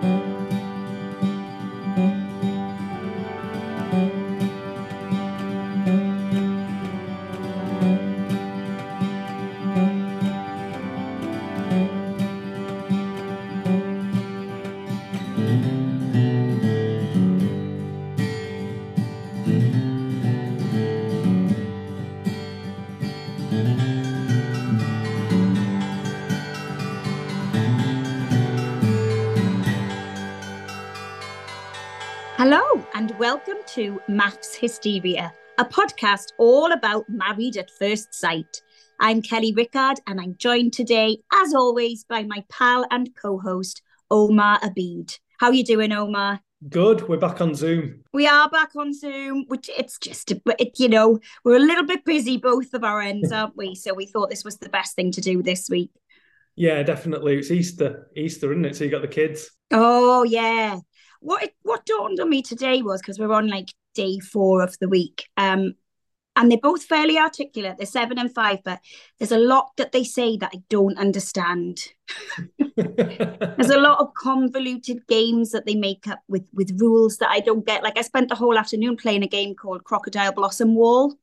[0.00, 0.35] Hello,
[33.18, 38.60] welcome to MAFS Hysteria, a podcast all about married at first sight.
[39.00, 44.60] I'm Kelly Rickard, and I'm joined today, as always, by my pal and co-host Omar
[44.60, 45.18] Abid.
[45.38, 46.40] How are you doing, Omar?
[46.68, 47.08] Good.
[47.08, 48.02] We're back on Zoom.
[48.12, 51.86] We are back on Zoom, which it's just, a, it, you know, we're a little
[51.86, 53.74] bit busy both of our ends, aren't we?
[53.76, 55.90] So we thought this was the best thing to do this week.
[56.54, 57.38] Yeah, definitely.
[57.38, 58.76] It's Easter, Easter, isn't it?
[58.76, 59.50] So you got the kids.
[59.70, 60.80] Oh yeah.
[61.20, 64.76] What it, what dawned on me today was because we're on like day four of
[64.80, 65.74] the week, um,
[66.36, 67.76] and they're both fairly articulate.
[67.78, 68.80] They're seven and five, but
[69.18, 71.78] there's a lot that they say that I don't understand.
[72.76, 77.40] there's a lot of convoluted games that they make up with with rules that I
[77.40, 77.82] don't get.
[77.82, 81.14] Like I spent the whole afternoon playing a game called Crocodile Blossom Wall,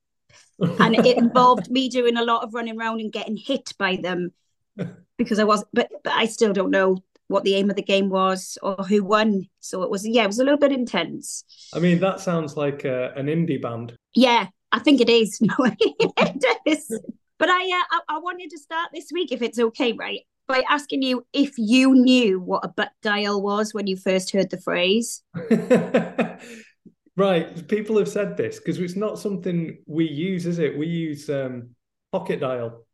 [0.59, 4.31] and it involved me doing a lot of running around and getting hit by them
[5.17, 8.09] because I was, but but I still don't know what the aim of the game
[8.09, 9.47] was or who won.
[9.59, 11.43] So it was, yeah, it was a little bit intense.
[11.73, 13.95] I mean, that sounds like uh, an indie band.
[14.15, 15.39] Yeah, I think it is.
[15.41, 16.99] No, it is.
[17.39, 20.63] But I, uh, I, I wanted to start this week, if it's okay, right, by
[20.69, 24.61] asking you if you knew what a butt dial was when you first heard the
[24.61, 25.23] phrase.
[27.17, 30.77] right, people have said this because it's not something we use, is it?
[30.77, 31.69] We use um,
[32.11, 32.85] pocket dial.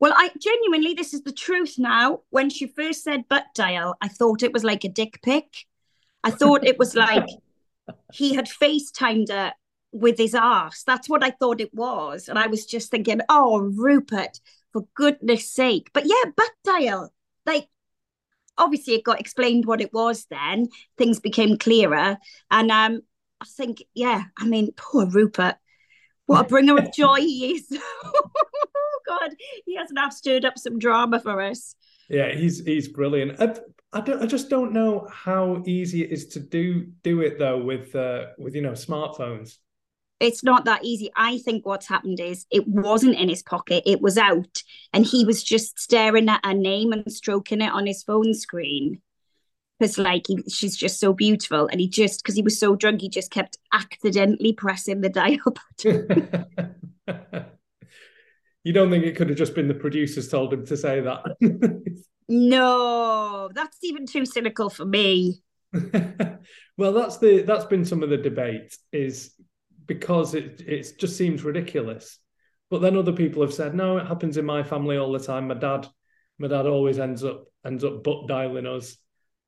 [0.00, 2.20] Well, I genuinely, this is the truth now.
[2.30, 5.66] When she first said butt dial, I thought it was like a dick pic.
[6.24, 7.28] I thought it was like
[8.12, 9.52] he had FaceTimed her
[9.92, 10.84] with his ass.
[10.86, 12.28] That's what I thought it was.
[12.28, 14.40] And I was just thinking, oh, Rupert,
[14.72, 15.90] for goodness sake.
[15.92, 17.12] But yeah, butt dial.
[17.44, 17.68] Like,
[18.56, 20.68] obviously, it got explained what it was then.
[20.96, 22.18] Things became clearer.
[22.50, 23.02] And um,
[23.40, 25.56] I think, yeah, I mean, poor Rupert.
[26.26, 27.68] What a bringer of joy he is.
[29.06, 29.34] God,
[29.66, 31.74] he has now stirred up some drama for us.
[32.08, 33.40] Yeah, he's he's brilliant.
[33.40, 33.54] I,
[33.92, 37.62] I, don't, I just don't know how easy it is to do do it though
[37.62, 39.58] with uh, with you know smartphones.
[40.18, 41.10] It's not that easy.
[41.16, 45.24] I think what's happened is it wasn't in his pocket; it was out, and he
[45.24, 49.00] was just staring at her name and stroking it on his phone screen
[49.80, 53.00] because like he, she's just so beautiful and he just because he was so drunk
[53.00, 55.38] he just kept accidentally pressing the dial
[55.78, 56.46] button
[58.64, 61.24] you don't think it could have just been the producers told him to say that
[62.28, 65.40] no that's even too cynical for me
[66.76, 69.34] well that's the that's been some of the debate is
[69.86, 72.18] because it it just seems ridiculous
[72.70, 75.48] but then other people have said no it happens in my family all the time
[75.48, 75.86] my dad
[76.38, 78.96] my dad always ends up ends up butt dialing us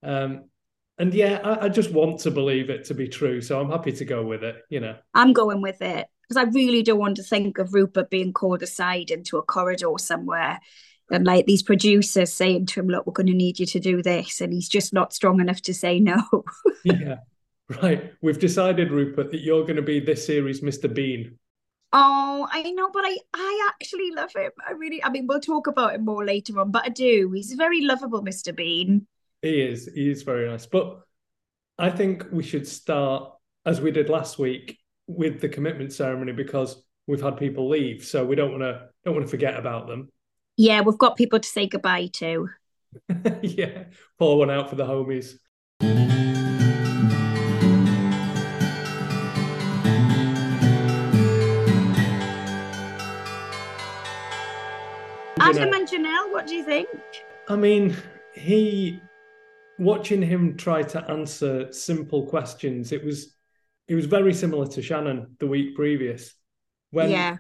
[0.03, 0.44] um,
[0.99, 3.41] and yeah, I, I, just want to believe it to be true.
[3.41, 4.97] So I'm happy to go with it, you know.
[5.14, 6.06] I'm going with it.
[6.23, 9.93] Because I really don't want to think of Rupert being called aside into a corridor
[9.99, 10.61] somewhere
[11.13, 14.03] and like these producers saying to him, Look, we're going to need you to do
[14.03, 14.41] this.
[14.41, 16.23] And he's just not strong enough to say no.
[16.85, 17.17] yeah.
[17.83, 18.13] Right.
[18.21, 20.93] We've decided, Rupert, that you're going to be this series Mr.
[20.93, 21.39] Bean.
[21.93, 24.51] Oh, I know, but I, I actually love him.
[24.67, 27.31] I really, I mean, we'll talk about him more later on, but I do.
[27.33, 28.55] He's a very lovable, Mr.
[28.55, 29.07] Bean.
[29.43, 29.91] He is.
[29.95, 30.65] He is very nice.
[30.65, 31.01] But
[31.79, 33.33] I think we should start,
[33.67, 38.25] as we did last week, with the commitment ceremony because we've had people leave, so
[38.25, 40.08] we don't want to don't want to forget about them.
[40.56, 42.49] Yeah, we've got people to say goodbye to.
[43.43, 43.84] yeah,
[44.19, 45.34] pour one out for the homies.
[55.40, 56.88] Adam and Janelle, what do you think?
[57.49, 57.96] I mean,
[58.34, 59.00] he
[59.78, 63.34] watching him try to answer simple questions, it was
[63.88, 66.34] it was very similar to Shannon the week previous.
[66.90, 67.37] When, yeah.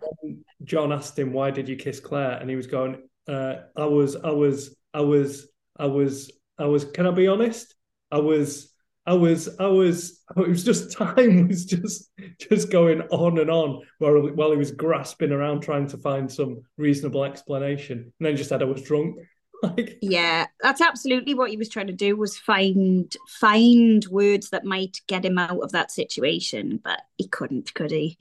[0.64, 4.16] John asked him why did you kiss Claire, and he was going, uh, "I was,
[4.16, 6.84] I was, I was, I was, I was.
[6.84, 7.74] Can I be honest?
[8.10, 8.68] I was."
[9.04, 13.82] I was, I was, it was just time was just, just going on and on
[13.98, 17.98] while, while he was grasping around trying to find some reasonable explanation.
[17.98, 19.16] And then just said I was drunk.
[19.76, 24.64] like yeah that's absolutely what he was trying to do was find find words that
[24.64, 28.18] might get him out of that situation but he couldn't could he?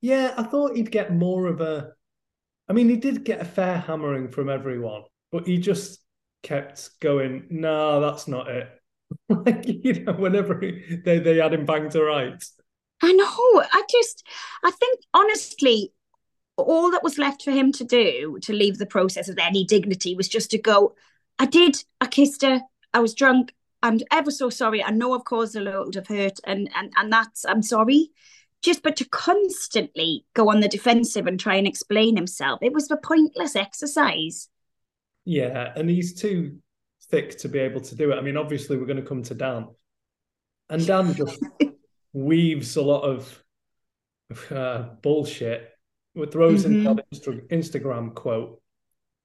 [0.00, 1.92] Yeah i thought he'd get more of a
[2.68, 5.02] i mean he did get a fair hammering from everyone
[5.32, 6.00] but he just
[6.42, 8.68] kept going no that's not it.
[9.28, 12.54] Like you know whenever they they had him banged to rights.
[13.02, 13.26] I know
[13.72, 14.24] i just
[14.62, 15.92] i think honestly
[16.62, 20.14] all that was left for him to do to leave the process with any dignity
[20.14, 20.94] was just to go,
[21.38, 22.62] I did, I kissed her,
[22.92, 23.52] I was drunk,
[23.82, 24.82] I'm ever so sorry.
[24.82, 28.10] I know I've caused a load of hurt and and and that's I'm sorry.
[28.62, 32.90] Just but to constantly go on the defensive and try and explain himself, it was
[32.90, 34.50] a pointless exercise.
[35.24, 36.58] Yeah, and he's too
[37.10, 38.16] thick to be able to do it.
[38.16, 39.68] I mean, obviously we're going to come to Dan.
[40.68, 41.42] And Dan just
[42.12, 43.44] weaves a lot of
[44.50, 45.70] uh, bullshit
[46.30, 46.86] throws mm-hmm.
[46.86, 48.60] in the Insta- Instagram quote.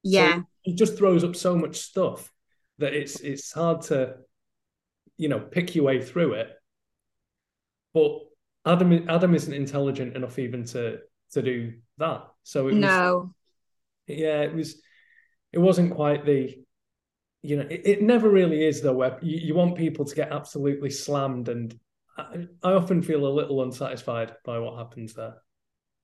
[0.04, 2.32] Yeah, so he just throws up so much stuff
[2.78, 4.18] that it's it's hard to,
[5.18, 6.50] you know, pick your way through it.
[7.94, 8.20] But
[8.66, 11.00] Adam Adam isn't intelligent enough even to
[11.32, 12.28] to do that.
[12.44, 13.34] So it was, no,
[14.08, 14.82] yeah, it was.
[15.54, 16.54] It wasn't quite the,
[17.42, 18.94] you know, it, it never really is though.
[18.94, 21.74] Where you, you want people to get absolutely slammed, and
[22.18, 25.36] I, I often feel a little unsatisfied by what happens there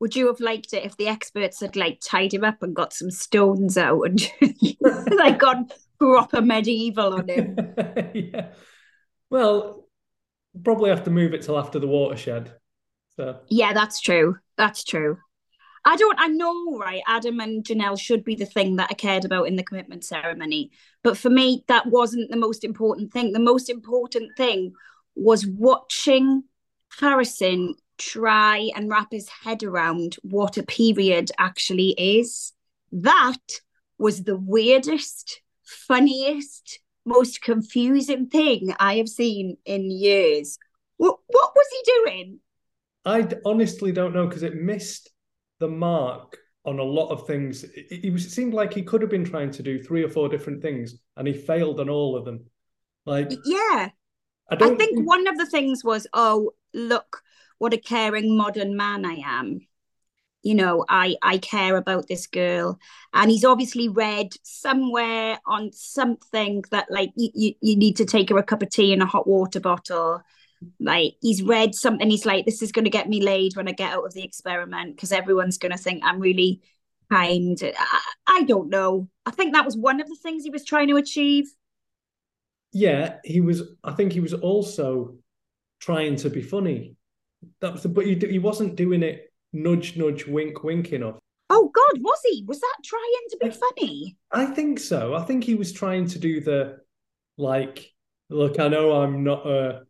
[0.01, 2.92] would you have liked it if the experts had like tied him up and got
[2.92, 4.19] some stones out and
[5.15, 5.69] like gone
[6.00, 7.56] proper medieval on him?
[8.15, 8.48] yeah.
[9.30, 9.88] Well,
[10.63, 12.51] probably have to move it till after the watershed.
[13.15, 14.38] So yeah, that's true.
[14.57, 15.19] That's true.
[15.86, 16.19] I don't.
[16.19, 17.03] I know, right?
[17.07, 20.71] Adam and Janelle should be the thing that I cared about in the commitment ceremony,
[21.03, 23.33] but for me, that wasn't the most important thing.
[23.33, 24.74] The most important thing
[25.13, 26.44] was watching
[27.00, 32.53] Harrison try and wrap his head around what a period actually is.
[32.92, 33.38] That
[33.98, 40.57] was the weirdest, funniest, most confusing thing I have seen in years.
[40.98, 42.39] What, what was he doing?
[43.06, 45.09] I honestly don't know because it missed
[45.59, 47.63] the mark on a lot of things.
[47.63, 50.10] It, it, was, it seemed like he could have been trying to do three or
[50.10, 52.46] four different things and he failed on all of them.
[53.05, 53.89] Like, yeah.
[54.50, 57.24] I, I think, think one of the things was, oh, look,
[57.62, 59.60] what a caring modern man I am.
[60.41, 62.80] You know, I I care about this girl,
[63.13, 68.38] and he's obviously read somewhere on something that like you, you, need to take her
[68.39, 70.24] a cup of tea in a hot water bottle.
[70.80, 73.74] Like he's read something, he's like, this is going to get me laid when I
[73.74, 76.62] get out of the experiment because everyone's going to think I'm really
[77.12, 77.62] kind.
[77.63, 79.08] I, I don't know.
[79.27, 81.46] I think that was one of the things he was trying to achieve.
[82.74, 83.62] Yeah, he was.
[83.84, 85.18] I think he was also
[85.80, 86.96] trying to be funny
[87.62, 91.17] that was the, but he, he wasn't doing it nudge, nudge, wink, wink enough.
[91.50, 92.43] Oh God, was he?
[92.48, 94.17] Was that trying to be funny?
[94.31, 95.13] I think so.
[95.13, 96.77] I think he was trying to do the
[97.38, 97.91] like,
[98.29, 99.81] look, I know I'm not a,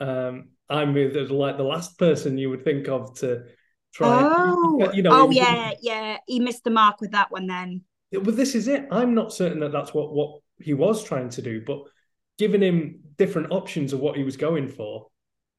[0.00, 3.44] um, I'm like the last person you would think of to
[3.92, 4.20] try.
[4.22, 6.16] Oh, you know, oh yeah, yeah.
[6.26, 7.82] He missed the mark with that one then.
[8.10, 8.86] But this is it.
[8.90, 11.82] I'm not certain that that's what what he was trying to do, but
[12.38, 15.08] giving him different options of what he was going for,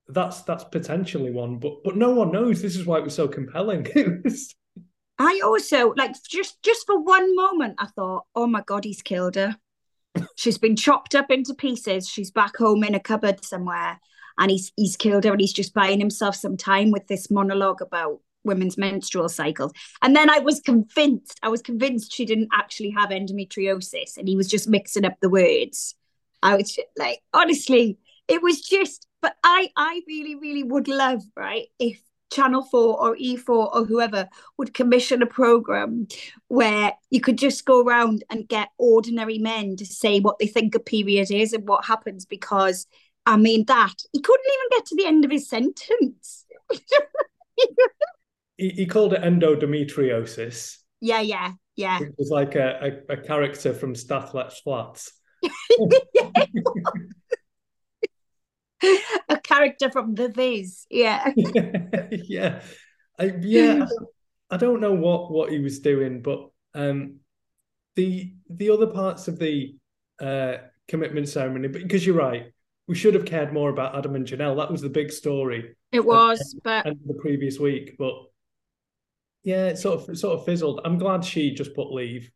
[0.07, 2.62] that's that's potentially one, but but no one knows.
[2.62, 3.88] This is why it was so compelling.
[5.17, 9.35] I also like just just for one moment, I thought, oh my god, he's killed
[9.35, 9.57] her.
[10.35, 12.07] She's been chopped up into pieces.
[12.07, 14.00] She's back home in a cupboard somewhere,
[14.38, 17.81] and he's he's killed her, and he's just buying himself some time with this monologue
[17.81, 19.74] about women's menstrual cycles.
[20.01, 24.38] And then I was convinced, I was convinced she didn't actually have endometriosis and he
[24.38, 25.95] was just mixing up the words.
[26.41, 27.97] I was like, honestly,
[28.27, 32.00] it was just, but I, I really, really would love, right, if
[32.31, 36.07] Channel 4 or E4 or whoever would commission a program
[36.48, 40.75] where you could just go around and get ordinary men to say what they think
[40.75, 42.88] a period is and what happens because
[43.25, 46.45] I mean that he couldn't even get to the end of his sentence.
[48.57, 50.77] he, he called it endometriosis.
[51.00, 52.01] Yeah, yeah, yeah.
[52.01, 55.12] It was like a, a, a character from Stath Lets Flats.
[59.29, 60.86] a character from The Viz.
[60.89, 61.32] Yeah.
[62.12, 62.62] yeah.
[63.20, 63.86] I, yeah.
[64.50, 67.17] I don't, know what what he was doing, but um,
[67.96, 69.75] the the other parts of the
[70.22, 70.55] uh,
[70.88, 72.51] commitment ceremony, because you're right,
[72.88, 74.58] we should have cared more about Adam and Janelle.
[74.58, 75.75] That was the big story.
[75.91, 78.13] It was, but the previous week, but
[79.44, 80.82] yeah, it sort of it sort of fizzled.
[80.84, 82.29] I'm glad she just put leave.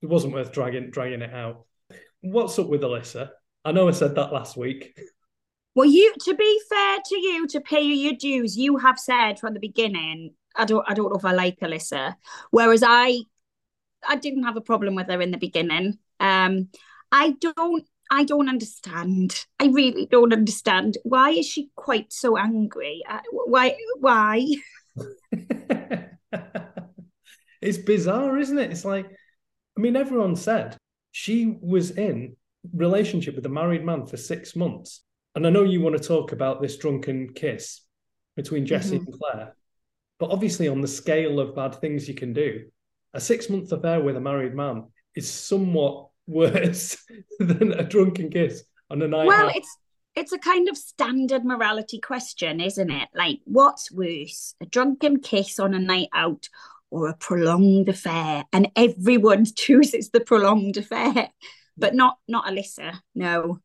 [0.00, 1.66] It wasn't worth dragging dragging it out.
[2.22, 3.30] What's up with Alyssa?
[3.64, 4.98] I know I said that last week.
[5.74, 9.38] Well, you to be fair to you, to pay you your dues, you have said
[9.38, 12.16] from the beginning, I don't I don't know if I like Alyssa.
[12.50, 13.20] Whereas I
[14.06, 15.98] I didn't have a problem with her in the beginning.
[16.20, 16.68] Um
[17.10, 19.46] I don't I don't understand.
[19.58, 20.98] I really don't understand.
[21.02, 23.02] Why is she quite so angry?
[23.08, 23.74] Uh, why?
[24.00, 24.46] Why?
[27.62, 28.70] it's bizarre, isn't it?
[28.70, 30.76] It's like, I mean, everyone said
[31.10, 32.36] she was in
[32.74, 35.02] relationship with a married man for six months,
[35.34, 37.80] and I know you want to talk about this drunken kiss
[38.36, 39.06] between Jesse mm-hmm.
[39.06, 39.56] and Claire,
[40.18, 42.66] but obviously, on the scale of bad things you can do,
[43.14, 44.84] a six-month affair with a married man
[45.14, 46.96] is somewhat worse
[47.40, 49.56] than a drunken kiss on a night well out.
[49.56, 49.76] it's
[50.14, 55.58] it's a kind of standard morality question isn't it like what's worse a drunken kiss
[55.58, 56.48] on a night out
[56.90, 61.28] or a prolonged affair and everyone chooses the prolonged affair
[61.76, 63.58] but not not alyssa no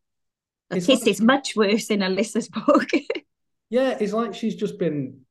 [0.72, 2.90] it's kiss like, is much worse in alyssa's book.
[3.70, 5.22] Yeah it's like she's just been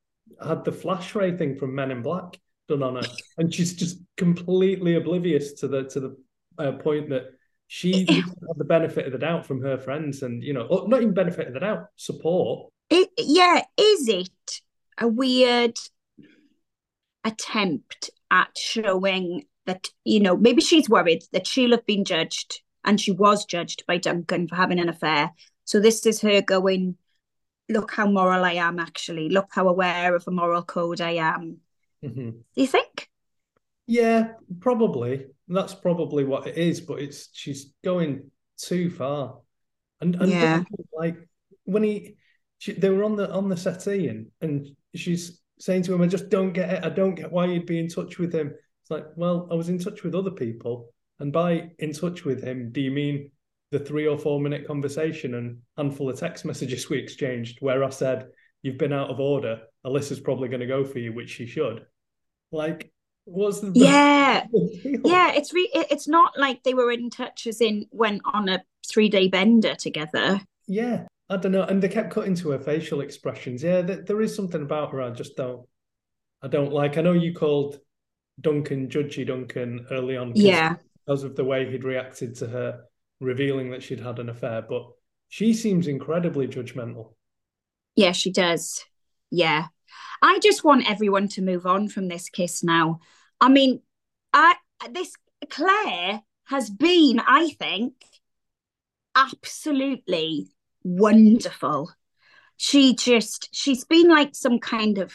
[0.45, 3.97] had the flash ray thing from men in black done on her and she's just
[4.15, 6.17] completely oblivious to the to the
[6.59, 7.23] uh, point that
[7.67, 11.13] she had the benefit of the doubt from her friends and you know not even
[11.13, 12.71] benefit of the doubt support.
[12.89, 14.61] It, yeah is it
[14.97, 15.77] a weird
[17.23, 22.99] attempt at showing that you know maybe she's worried that she'll have been judged and
[22.99, 25.31] she was judged by duncan for having an affair
[25.65, 26.95] so this is her going
[27.69, 31.57] look how moral i am actually look how aware of a moral code i am
[32.03, 32.29] mm-hmm.
[32.31, 33.09] do you think
[33.85, 34.29] yeah
[34.59, 39.39] probably that's probably what it is, but it's she's going too far.
[40.01, 40.63] And, and yeah.
[40.93, 41.17] like
[41.63, 42.17] when he
[42.59, 46.07] she, they were on the on the settee and and she's saying to him, I
[46.07, 46.85] just don't get it.
[46.85, 48.53] I don't get why you'd be in touch with him.
[48.81, 50.93] It's like, well, I was in touch with other people.
[51.19, 53.31] And by in touch with him, do you mean
[53.71, 57.89] the three or four minute conversation and handful of text messages we exchanged where I
[57.89, 58.27] said,
[58.63, 59.61] You've been out of order.
[59.85, 61.85] Alyssa's probably going to go for you, which she should.
[62.51, 62.91] Like,
[63.27, 64.45] What's the yeah,
[65.03, 65.33] yeah?
[65.33, 69.09] It's re- it's not like they were in touch as in went on a three
[69.09, 70.39] day bender together.
[70.65, 73.63] Yeah, I don't know, and they kept cutting to her facial expressions.
[73.63, 75.67] Yeah, th- there is something about her I just don't,
[76.41, 76.97] I don't like.
[76.97, 77.79] I know you called
[78.39, 80.75] Duncan judgy Duncan early on, yeah,
[81.07, 82.83] because of the way he'd reacted to her
[83.21, 84.87] revealing that she'd had an affair, but
[85.29, 87.13] she seems incredibly judgmental.
[87.95, 88.83] Yeah, she does.
[89.31, 89.67] Yeah,
[90.21, 92.99] I just want everyone to move on from this kiss now.
[93.39, 93.81] I mean,
[94.33, 94.55] I
[94.91, 95.13] this
[95.49, 97.93] Claire has been, I think,
[99.15, 100.47] absolutely
[100.83, 101.91] wonderful.
[102.57, 105.13] She just she's been like some kind of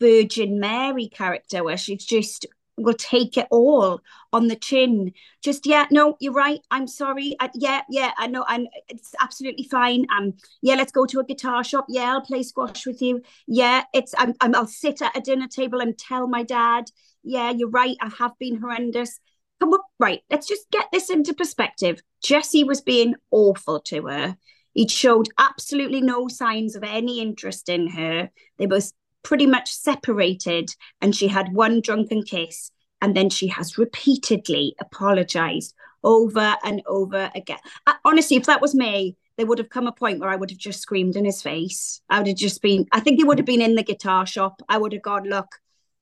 [0.00, 2.46] Virgin Mary character where she's just
[2.76, 4.00] will take it all
[4.32, 5.12] on the chin.
[5.42, 6.60] Just yeah, no, you're right.
[6.70, 7.36] I'm sorry.
[7.40, 8.44] I, yeah, yeah, I know.
[8.46, 8.66] I'm.
[8.88, 10.06] It's absolutely fine.
[10.16, 11.86] Um, yeah, let's go to a guitar shop.
[11.88, 13.22] Yeah, I'll play squash with you.
[13.46, 14.14] Yeah, it's.
[14.18, 14.34] I'm.
[14.40, 16.84] I'm I'll sit at a dinner table and tell my dad.
[17.22, 17.96] Yeah, you're right.
[18.00, 19.20] I have been horrendous.
[19.60, 20.20] Come on, right.
[20.30, 22.02] Let's just get this into perspective.
[22.22, 24.36] Jesse was being awful to her.
[24.72, 28.30] He showed absolutely no signs of any interest in her.
[28.58, 33.78] They both pretty much separated and she had one drunken kiss and then she has
[33.78, 37.58] repeatedly apologized over and over again.
[37.86, 40.50] I, honestly if that was me there would have come a point where i would
[40.50, 42.02] have just screamed in his face.
[42.10, 44.62] I would have just been i think he would have been in the guitar shop.
[44.68, 45.48] I would have gone look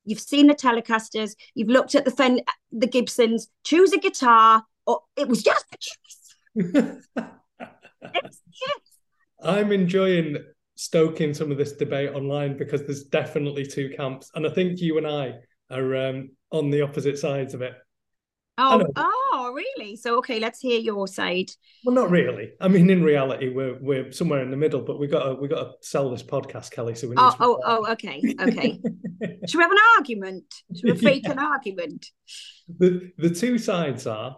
[0.09, 2.41] you've seen the telecasters you've looked at the Fen-
[2.73, 7.09] the gibsons choose a guitar or it was just a kiss
[9.43, 10.37] i'm enjoying
[10.79, 14.97] stoking some of this debate online because there's definitely two camps, and I think you
[14.97, 15.35] and I
[15.71, 17.75] are um, on the opposite sides of it.
[18.61, 19.97] Oh, oh, really?
[19.97, 21.51] So okay, let's hear your side.
[21.85, 22.53] Well, not really.
[22.61, 25.49] I mean, in reality, we're we're somewhere in the middle, but we got to we
[25.49, 26.95] got to sell this podcast, Kelly.
[26.95, 27.23] So we need.
[27.23, 28.81] Oh, oh, oh, okay, okay.
[29.49, 30.45] Should we have an argument?
[30.77, 31.33] Should we fake yeah.
[31.33, 32.07] an argument?
[32.79, 34.37] The the two sides are,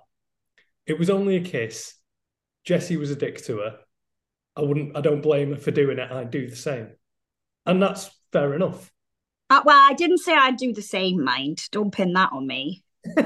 [0.87, 1.95] it was only a kiss.
[2.65, 3.79] Jesse was a dick to her.
[4.61, 4.97] I wouldn't.
[4.97, 6.11] I don't blame her for doing it.
[6.11, 6.89] I'd do the same,
[7.67, 8.93] and that's fair enough.
[9.49, 11.25] Uh, well, I didn't say I'd do the same.
[11.25, 12.85] Mind, don't pin that on me.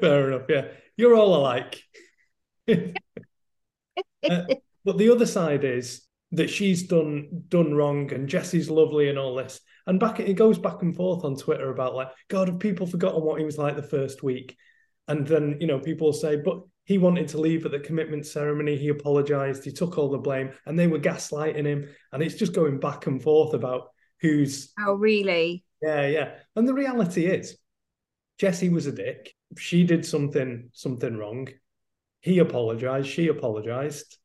[0.00, 0.46] Fair enough.
[0.48, 1.82] Yeah, you're all alike.
[2.68, 2.84] uh,
[4.84, 6.02] but the other side is
[6.32, 9.60] that she's done done wrong, and Jesse's lovely and all this.
[9.86, 13.22] And back it goes back and forth on Twitter about like, God, have people forgotten
[13.22, 14.56] what he was like the first week?
[15.08, 18.76] And then you know people say, but he wanted to leave at the commitment ceremony.
[18.76, 19.64] He apologized.
[19.64, 21.88] He took all the blame, and they were gaslighting him.
[22.12, 23.88] And it's just going back and forth about
[24.20, 24.72] who's.
[24.78, 25.64] Oh, really?
[25.82, 26.34] Yeah, yeah.
[26.54, 27.58] And the reality is,
[28.38, 29.34] Jesse was a dick.
[29.58, 31.48] She did something something wrong.
[32.20, 33.08] He apologized.
[33.08, 34.16] She apologized.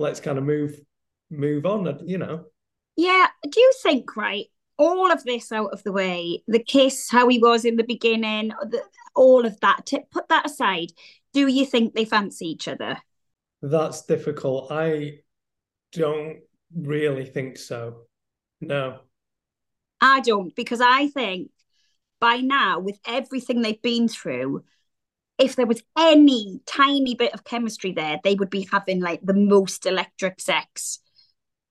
[0.00, 0.78] Let's kind of move
[1.30, 1.86] move on.
[1.86, 2.46] Uh, you know.
[2.96, 3.28] Yeah.
[3.48, 4.46] Do you think right?
[4.76, 8.48] All of this out of the way, the kiss, how he was in the beginning,
[8.48, 8.82] the,
[9.14, 9.86] all of that.
[9.86, 10.90] To put that aside,
[11.32, 12.98] do you think they fancy each other?
[13.62, 14.70] That's difficult.
[14.70, 15.20] I
[15.92, 16.40] don't
[16.74, 18.02] really think so.
[18.60, 19.00] No.
[20.00, 21.50] I don't because I think
[22.20, 24.62] by now, with everything they've been through,
[25.38, 29.34] if there was any tiny bit of chemistry there, they would be having like the
[29.34, 31.00] most electric sex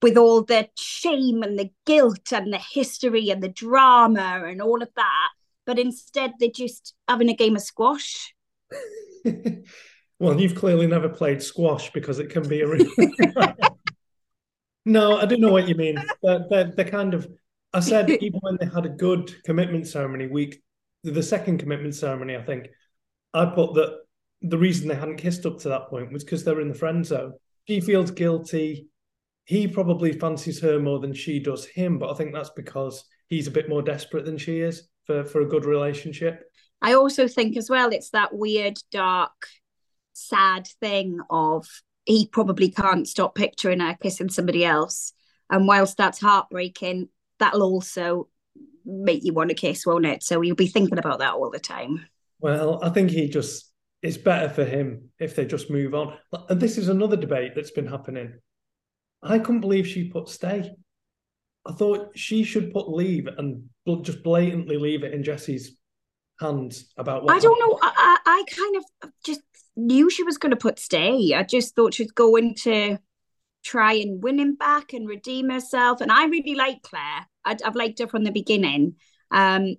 [0.01, 4.81] with all the shame and the guilt and the history and the drama and all
[4.81, 5.29] of that.
[5.65, 8.33] But instead, they're just having a game of squash.
[10.19, 12.67] well, you've clearly never played squash because it can be a.
[12.67, 12.85] Real...
[14.85, 15.97] no, I don't know what you mean.
[16.23, 17.27] They're, they're, they're kind of
[17.73, 20.61] I said even when they had a good commitment ceremony week,
[21.03, 22.69] the second commitment ceremony, I think
[23.33, 23.99] I put that
[24.41, 26.75] the reason they hadn't kissed up to that point was because they were in the
[26.75, 27.33] friend zone.
[27.67, 28.87] She feels guilty.
[29.45, 33.47] He probably fancies her more than she does him, but I think that's because he's
[33.47, 36.43] a bit more desperate than she is for, for a good relationship.
[36.81, 39.47] I also think as well it's that weird, dark,
[40.13, 41.67] sad thing of
[42.05, 45.13] he probably can't stop picturing her kissing somebody else.
[45.49, 48.27] And whilst that's heartbreaking, that'll also
[48.85, 50.23] make you want to kiss, won't it?
[50.23, 52.05] So you'll be thinking about that all the time.
[52.39, 56.17] Well, I think he just it's better for him if they just move on.
[56.49, 58.33] And this is another debate that's been happening.
[59.21, 60.71] I couldn't believe she put stay.
[61.67, 63.69] I thought she should put leave and
[64.01, 65.77] just blatantly leave it in Jesse's
[66.41, 67.35] hands about what.
[67.35, 67.79] I don't know.
[67.81, 69.41] I, I kind of just
[69.75, 71.33] knew she was going to put stay.
[71.33, 72.97] I just thought she's going to
[73.63, 76.01] try and win him back and redeem herself.
[76.01, 77.27] And I really like Claire.
[77.45, 78.95] i have liked her from the beginning.
[79.31, 79.75] Um,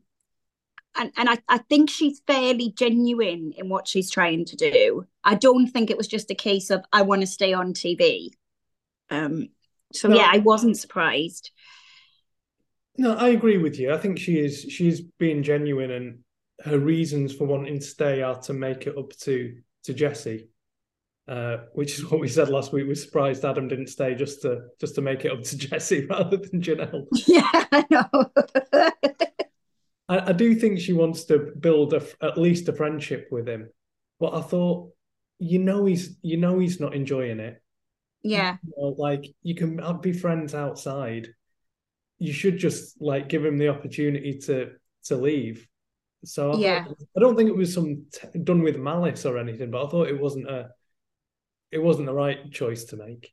[0.95, 5.07] and and I, I think she's fairly genuine in what she's trying to do.
[5.25, 8.29] I don't think it was just a case of I want to stay on TV.
[9.11, 9.49] Um,
[9.93, 11.51] so no, yeah, I wasn't surprised.
[12.99, 13.93] No, I agree with you.
[13.93, 16.19] I think she is she's being genuine, and
[16.65, 20.49] her reasons for wanting to stay are to make it up to to Jesse,
[21.27, 22.87] Uh, which is what we said last week.
[22.87, 26.37] We're surprised Adam didn't stay just to just to make it up to Jesse rather
[26.37, 27.07] than Janelle.
[27.27, 28.31] Yeah, I know.
[30.09, 33.71] I, I, do think she wants to build a, at least a friendship with him,
[34.21, 34.91] but I thought,
[35.39, 37.61] you know, he's you know he's not enjoying it.
[38.23, 41.29] Yeah, you know, like you can be friends outside.
[42.19, 44.73] You should just like give him the opportunity to
[45.05, 45.67] to leave.
[46.25, 46.85] So I yeah,
[47.17, 50.09] I don't think it was some t- done with malice or anything, but I thought
[50.09, 50.71] it wasn't a
[51.73, 53.33] it wasn't the right choice to make.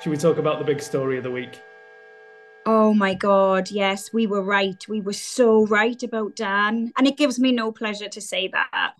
[0.00, 1.60] Should we talk about the big story of the week?
[2.64, 4.86] Oh my God, yes, we were right.
[4.88, 6.92] We were so right about Dan.
[6.96, 8.94] And it gives me no pleasure to say that.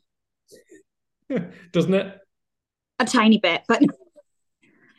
[1.72, 2.25] Doesn't it?
[2.98, 3.82] A tiny bit, but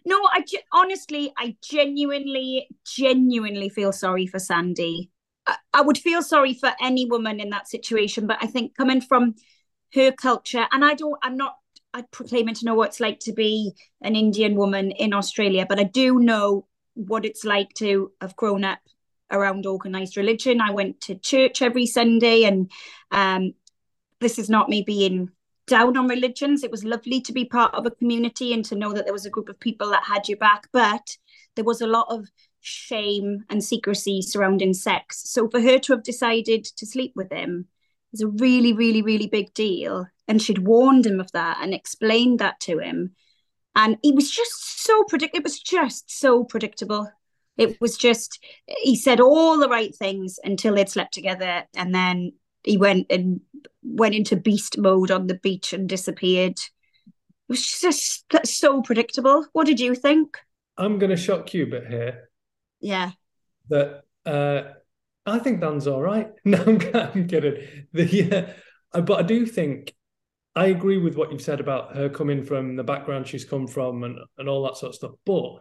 [0.06, 5.10] no, I honestly, I genuinely, genuinely feel sorry for Sandy.
[5.46, 9.02] I, I would feel sorry for any woman in that situation, but I think coming
[9.02, 9.36] from
[9.96, 11.58] her culture, and I don't, I'm not
[11.94, 15.80] I proclaiming to know what it's like to be an Indian woman in Australia, but
[15.80, 18.80] I do know what it's like to have grown up
[19.32, 20.62] around organized religion.
[20.62, 22.70] I went to church every Sunday, and
[23.12, 23.54] um,
[24.20, 25.32] this is not me being
[25.68, 26.64] down on religions.
[26.64, 29.26] It was lovely to be part of a community and to know that there was
[29.26, 30.68] a group of people that had your back.
[30.72, 31.18] But
[31.56, 32.28] there was a lot of
[32.62, 35.30] shame and secrecy surrounding sex.
[35.30, 37.68] So for her to have decided to sleep with him
[38.14, 40.08] is a really, really, really big deal.
[40.28, 43.16] And she'd warned him of that and explained that to him.
[43.76, 45.40] And he was just so predictable.
[45.40, 47.12] It was just so predictable.
[47.58, 51.64] It was just, he said all the right things until they'd slept together.
[51.76, 52.34] And then
[52.68, 53.42] he went and
[53.82, 56.60] went into beast mode on the beach and disappeared.
[56.60, 57.14] It
[57.48, 59.46] was just so predictable.
[59.54, 60.38] What did you think?
[60.78, 62.30] I'm going to shock you a bit here.
[62.82, 63.12] Yeah.
[63.70, 64.64] That uh,
[65.26, 66.32] I think Dan's all right.
[66.46, 67.64] No, I'm, I'm kidding.
[67.94, 68.54] The, yeah,
[68.94, 69.94] uh, but I do think
[70.56, 74.04] I agree with what you've said about her coming from the background she's come from
[74.04, 75.12] and, and all that sort of stuff.
[75.26, 75.54] But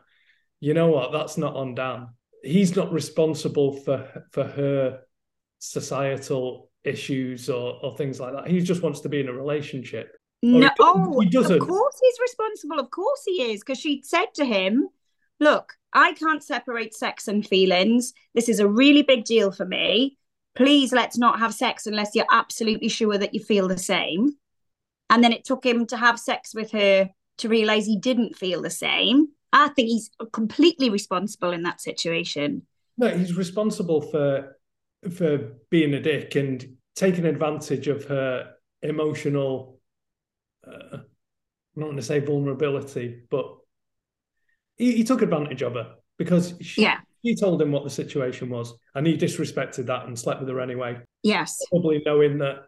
[0.61, 1.13] you know what?
[1.13, 2.09] That's not on Dan.
[2.43, 5.01] He's not responsible for for her
[5.59, 8.49] societal issues or, or things like that.
[8.49, 10.17] He just wants to be in a relationship.
[10.43, 11.61] No, he, oh, he doesn't.
[11.61, 12.79] Of course he's responsible.
[12.79, 14.89] Of course he is, because she said to him,
[15.41, 18.13] "Look, I can't separate sex and feelings.
[18.35, 20.19] This is a really big deal for me.
[20.55, 24.37] Please, let's not have sex unless you're absolutely sure that you feel the same."
[25.09, 28.63] And then it took him to have sex with her to realize he didn't feel
[28.63, 29.29] the same.
[29.53, 32.67] I think he's completely responsible in that situation.
[32.99, 34.57] No, he's responsible for
[35.11, 35.39] for
[35.71, 39.79] being a dick and taking advantage of her emotional.
[40.67, 43.55] Uh, I'm not going to say vulnerability, but
[44.77, 46.99] he, he, took advantage of her because she, yeah.
[47.25, 50.61] she told him what the situation was, and he disrespected that and slept with her
[50.61, 50.99] anyway.
[51.23, 52.65] Yes, probably knowing that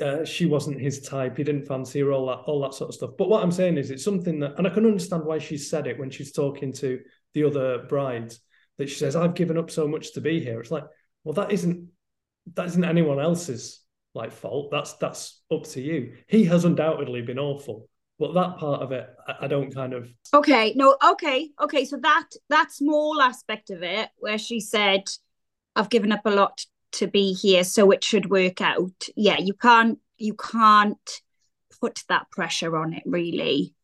[0.00, 1.36] uh, she wasn't his type.
[1.36, 3.10] He didn't fancy her, all that, all that sort of stuff.
[3.18, 5.86] But what I'm saying is, it's something that, and I can understand why she said
[5.86, 7.00] it when she's talking to
[7.34, 8.40] the other brides.
[8.78, 10.84] That she says, "I've given up so much to be here." It's like,
[11.24, 11.88] well, that isn't
[12.54, 13.80] that isn't anyone else's
[14.14, 14.70] like fault.
[14.70, 16.14] That's that's up to you.
[16.26, 20.08] He has undoubtedly been awful, but that part of it, I, I don't kind of.
[20.34, 21.84] Okay, no, okay, okay.
[21.84, 25.04] So that that small aspect of it, where she said,
[25.76, 29.54] "I've given up a lot to be here, so it should work out." Yeah, you
[29.54, 31.22] can't you can't
[31.80, 33.02] put that pressure on it.
[33.06, 33.74] Really,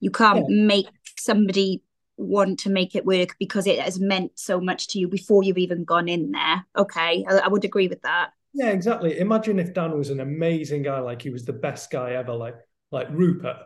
[0.00, 0.66] you can't yeah.
[0.66, 1.82] make somebody
[2.16, 5.58] want to make it work because it has meant so much to you before you've
[5.58, 6.64] even gone in there.
[6.76, 8.30] Okay, I, I would agree with that.
[8.54, 9.18] Yeah, exactly.
[9.18, 12.56] Imagine if Dan was an amazing guy, like he was the best guy ever, like
[12.90, 13.56] like Rupert.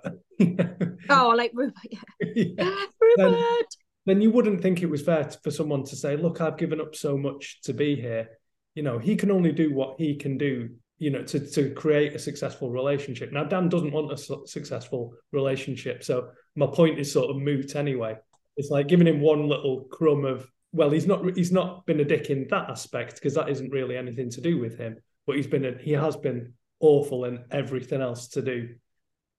[1.11, 2.01] oh, like Rupert, yeah.
[2.35, 2.65] yeah.
[3.01, 3.17] Rupert.
[3.17, 3.65] Then,
[4.07, 6.95] then you wouldn't think it was fair for someone to say, "Look, I've given up
[6.95, 8.29] so much to be here."
[8.75, 10.71] You know, he can only do what he can do.
[10.99, 13.33] You know, to to create a successful relationship.
[13.33, 17.77] Now, Dan doesn't want a su- successful relationship, so my point is sort of moot
[17.77, 18.17] anyway.
[18.57, 22.05] It's like giving him one little crumb of well, he's not he's not been a
[22.05, 24.97] dick in that aspect because that isn't really anything to do with him.
[25.27, 28.69] But he's been a, he has been awful in everything else to do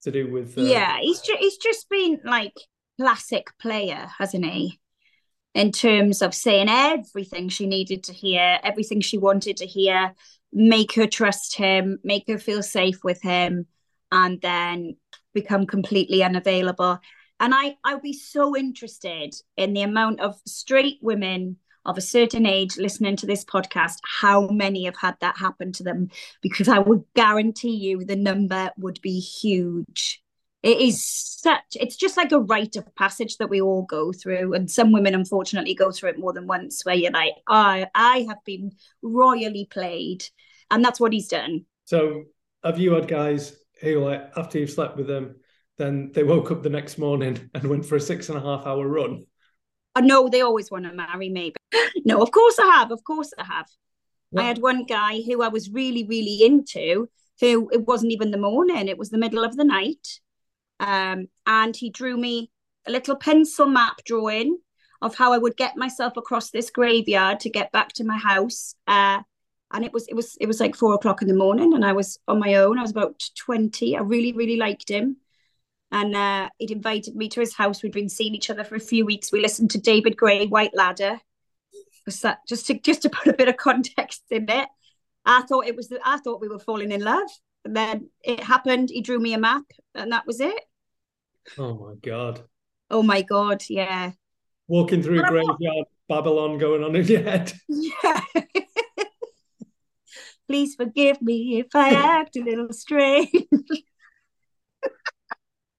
[0.03, 0.57] to do with.
[0.57, 2.53] Uh, yeah, he's just he's just been like
[2.99, 4.79] classic player, hasn't he?
[5.53, 10.13] In terms of saying everything she needed to hear, everything she wanted to hear,
[10.53, 13.67] make her trust him, make her feel safe with him,
[14.11, 14.95] and then
[15.33, 16.99] become completely unavailable.
[17.41, 22.01] And I, I would be so interested in the amount of straight women of a
[22.01, 26.09] certain age listening to this podcast, how many have had that happen to them?
[26.43, 30.21] Because I would guarantee you the number would be huge.
[30.61, 34.53] It is such, it's just like a rite of passage that we all go through.
[34.53, 38.25] And some women, unfortunately, go through it more than once, where you're like, oh, I
[38.29, 40.23] have been royally played.
[40.69, 41.65] And that's what he's done.
[41.85, 42.25] So,
[42.63, 45.37] have you had guys who, like, after you've slept with them,
[45.81, 48.65] then they woke up the next morning and went for a six and a half
[48.65, 49.23] hour run.
[49.95, 51.53] Uh, no, they always want to marry me.
[52.05, 52.91] no, of course I have.
[52.91, 53.67] Of course I have.
[54.29, 54.43] What?
[54.43, 57.09] I had one guy who I was really, really into,
[57.41, 60.07] who it wasn't even the morning, it was the middle of the night.
[60.79, 62.49] Um, and he drew me
[62.87, 64.57] a little pencil map drawing
[65.01, 68.75] of how I would get myself across this graveyard to get back to my house.
[68.87, 69.21] Uh,
[69.73, 71.93] and it was it was it was like four o'clock in the morning, and I
[71.93, 72.77] was on my own.
[72.77, 73.95] I was about twenty.
[73.95, 75.17] I really really liked him,
[75.91, 77.83] and uh, he'd invited me to his house.
[77.83, 79.31] We'd been seeing each other for a few weeks.
[79.31, 81.19] We listened to David Gray, White Ladder.
[82.05, 84.67] Was That, just to just to put a bit of context in it.
[85.25, 87.29] I thought it was the, I thought we were falling in love,
[87.63, 88.89] and then it happened.
[88.89, 90.59] He drew me a map, and that was it.
[91.57, 92.41] Oh my god!
[92.89, 93.63] Oh my god!
[93.69, 94.11] Yeah.
[94.67, 97.53] Walking through a graveyard, Babylon going on in your head.
[97.67, 98.21] Yeah.
[100.47, 103.29] Please forgive me if I act a little strange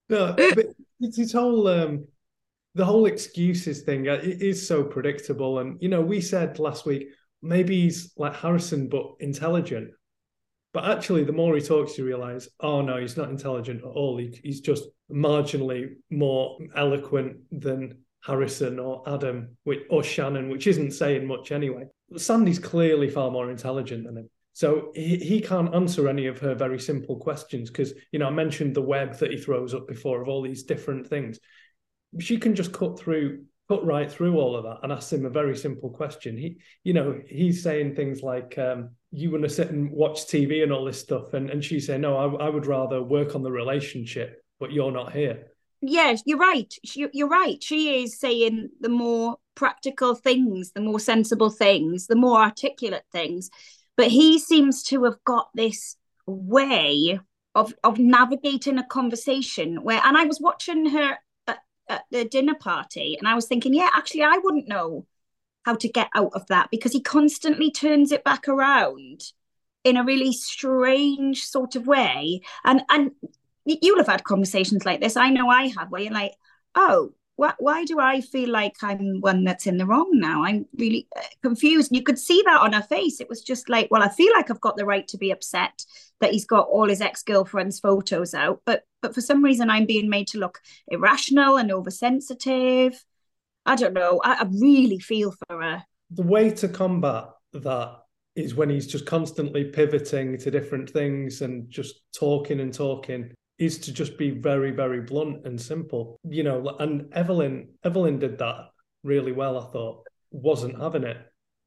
[0.09, 0.67] no, but
[0.99, 2.07] it's his whole um,
[2.75, 4.07] the whole excuses thing.
[4.07, 7.07] Uh, it is so predictable, and you know, we said last week
[7.41, 9.91] maybe he's like Harrison but intelligent.
[10.73, 14.17] But actually, the more he talks, you realize, oh no, he's not intelligent at all.
[14.17, 19.55] He, he's just marginally more eloquent than Harrison or Adam
[19.89, 21.83] or Shannon, which isn't saying much anyway.
[22.17, 24.29] Sandy's clearly far more intelligent than him.
[24.53, 28.31] So he, he can't answer any of her very simple questions because, you know, I
[28.31, 31.39] mentioned the web that he throws up before of all these different things.
[32.19, 35.31] She can just cut through, cut right through all of that and ask him a
[35.31, 36.37] very simple question.
[36.37, 40.61] He, you know, he's saying things like, um, you want to sit and watch TV
[40.61, 41.33] and all this stuff.
[41.33, 44.91] And, and she's saying, no, I, I would rather work on the relationship, but you're
[44.91, 45.47] not here.
[45.81, 46.71] Yes, you're right.
[46.85, 47.61] She, you're right.
[47.61, 53.49] She is saying the more practical things, the more sensible things, the more articulate things
[53.95, 57.19] but he seems to have got this way
[57.55, 62.55] of of navigating a conversation where and I was watching her at, at the dinner
[62.55, 65.05] party and I was thinking, yeah, actually I wouldn't know
[65.65, 69.21] how to get out of that because he constantly turns it back around
[69.83, 72.41] in a really strange sort of way.
[72.63, 73.11] And and
[73.65, 75.15] you'll have had conversations like this.
[75.15, 76.33] I know I have, where you're like,
[76.75, 80.43] oh, why, why do I feel like I'm one that's in the wrong now?
[80.43, 81.95] I'm really uh, confused.
[81.95, 83.19] You could see that on her face.
[83.19, 85.83] It was just like, well, I feel like I've got the right to be upset
[86.21, 90.09] that he's got all his ex-girlfriend's photos out, but but for some reason I'm being
[90.09, 93.03] made to look irrational and oversensitive.
[93.65, 94.21] I don't know.
[94.23, 95.83] I, I really feel for her.
[96.11, 97.99] The way to combat that
[98.35, 103.77] is when he's just constantly pivoting to different things and just talking and talking is
[103.79, 106.19] to just be very, very blunt and simple.
[106.27, 108.69] You know, and Evelyn, Evelyn did that
[109.03, 110.05] really well, I thought.
[110.31, 111.17] Wasn't having it.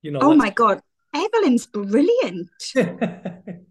[0.02, 0.20] You know.
[0.20, 0.80] Oh my God.
[1.14, 2.50] Evelyn's brilliant.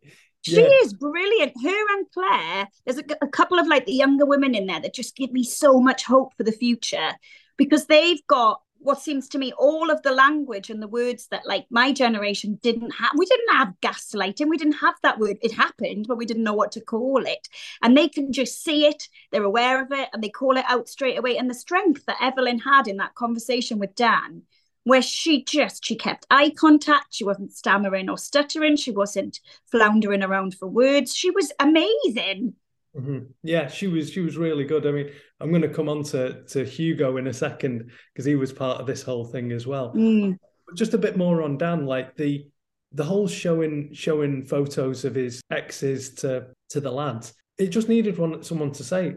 [0.45, 0.69] She yeah.
[0.83, 1.53] is brilliant.
[1.63, 4.93] Her and Claire, there's a, a, couple of like the younger women in there that
[4.93, 7.13] just give me so much hope for the future
[7.57, 11.45] because they've got what seems to me all of the language and the words that
[11.45, 15.37] like my generation didn't have we didn't have gaslighting we didn't have that word.
[15.41, 17.47] It happened but we didn't know what to call it.
[17.81, 20.87] And they can just see it they're aware of it and they call it out
[20.87, 21.37] straight away.
[21.37, 24.43] And the strength that evelyn had in that conversation with dan
[24.83, 30.23] where she just she kept eye contact she wasn't stammering or stuttering she wasn't floundering
[30.23, 31.15] around for words.
[31.15, 32.53] She was amazing
[32.97, 33.25] Mm-hmm.
[33.43, 34.87] Yeah, she was she was really good.
[34.87, 38.35] I mean, I'm going to come on to to Hugo in a second because he
[38.35, 39.93] was part of this whole thing as well.
[39.93, 40.37] Mm.
[40.75, 42.47] Just a bit more on Dan, like the
[42.93, 47.33] the whole showing showing photos of his exes to to the lads.
[47.57, 49.15] It just needed one someone to say,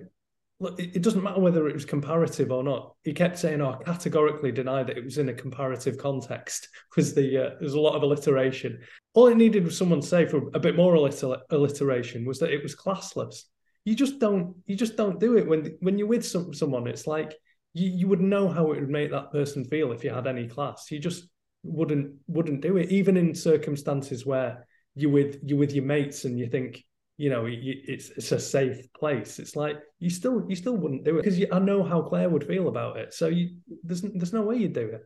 [0.58, 2.94] look, it, it doesn't matter whether it was comparative or not.
[3.04, 7.38] He kept saying, "Oh, categorically deny that it was in a comparative context." Was the
[7.38, 8.80] uh, there's a lot of alliteration.
[9.14, 12.62] All it needed was someone to say for a bit more alliteration was that it
[12.62, 13.44] was classless
[13.88, 15.48] you just don't you just don't do it.
[15.48, 17.34] When when you're with some, someone it's like
[17.72, 20.46] you, you would know how it would make that person feel if you had any
[20.46, 20.90] class.
[20.90, 21.24] You just
[21.62, 22.90] wouldn't wouldn't do it.
[22.90, 26.84] Even in circumstances where you with you with your mates and you think
[27.16, 31.18] you know it's it's a safe place it's like you still you still wouldn't do
[31.18, 33.14] it because i know how claire would feel about it.
[33.14, 35.02] So you there's there's no way you'd do it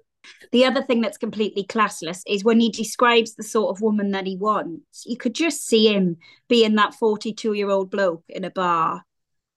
[0.53, 4.27] the other thing that's completely classless is when he describes the sort of woman that
[4.27, 6.17] he wants, you could just see him
[6.49, 9.05] being that 42 year old bloke in a bar,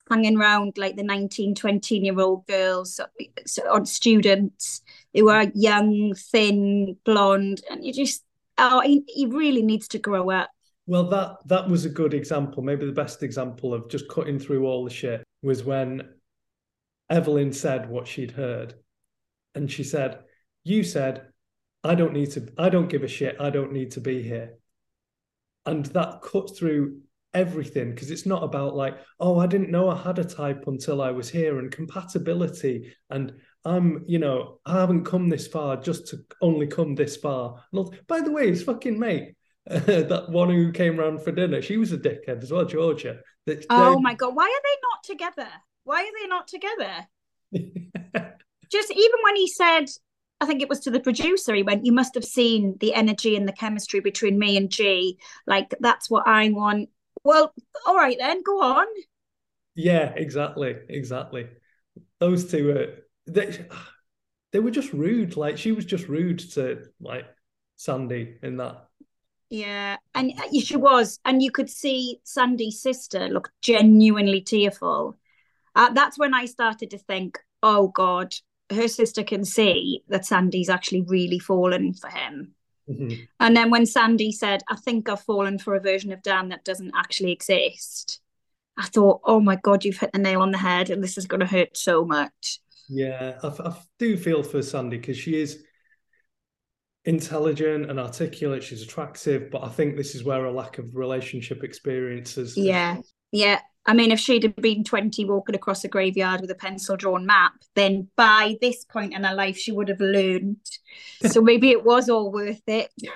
[0.10, 3.00] hanging around like the 19, 20 year old girls
[3.70, 4.82] or students
[5.14, 7.62] who are young, thin, blonde.
[7.70, 8.24] And you just,
[8.58, 10.50] oh, he, he really needs to grow up.
[10.88, 12.62] Well, that that was a good example.
[12.62, 16.08] Maybe the best example of just cutting through all the shit was when
[17.10, 18.76] Evelyn said what she'd heard.
[19.56, 20.20] And she said,
[20.66, 21.28] you said,
[21.84, 23.38] I don't need to, I don't give a shit.
[23.40, 24.56] I don't need to be here.
[25.66, 27.00] And that cuts through
[27.34, 31.02] everything because it's not about like, oh, I didn't know I had a type until
[31.02, 32.94] I was here and compatibility.
[33.12, 37.64] And I'm, you know, I haven't come this far just to only come this far.
[38.08, 39.36] by the way, his fucking mate,
[39.68, 43.20] that one who came around for dinner, she was a dickhead as well, Georgia.
[43.70, 44.36] oh my God.
[44.36, 45.52] Why are they not together?
[45.84, 47.08] Why are they not together?
[48.72, 49.86] just even when he said
[50.42, 51.56] I think it was to the producer.
[51.56, 55.18] He went, "You must have seen the energy and the chemistry between me and G.
[55.48, 56.90] Like that's what I want."
[57.24, 57.54] Well,
[57.86, 58.86] all right then, go on.
[59.76, 61.48] Yeah, exactly, exactly.
[62.20, 62.96] Those two were
[63.28, 63.66] they,
[64.52, 65.38] they were just rude.
[65.38, 67.26] Like she was just rude to like
[67.78, 68.88] Sandy in that.
[69.50, 75.18] Yeah, and uh, she was, and you could see Sandy's sister look genuinely tearful.
[75.76, 78.34] Uh, that's when I started to think, oh God,
[78.72, 82.54] her sister can see that Sandy's actually really fallen for him.
[82.90, 83.24] Mm-hmm.
[83.40, 86.64] And then when Sandy said, I think I've fallen for a version of Dan that
[86.64, 88.22] doesn't actually exist,
[88.78, 91.26] I thought, oh my God, you've hit the nail on the head and this is
[91.26, 92.60] going to hurt so much.
[92.90, 95.64] Yeah, I, I do feel for Sandy because she is
[97.06, 98.64] intelligent and articulate.
[98.64, 102.58] She's attractive, but I think this is where a lack of relationship experiences.
[102.58, 102.98] Yeah,
[103.32, 103.62] yeah.
[103.88, 107.26] I mean, if she'd have been 20 walking across a graveyard with a pencil drawn
[107.26, 110.58] map, then by this point in her life, she would have learned.
[111.28, 112.90] So maybe it was all worth it.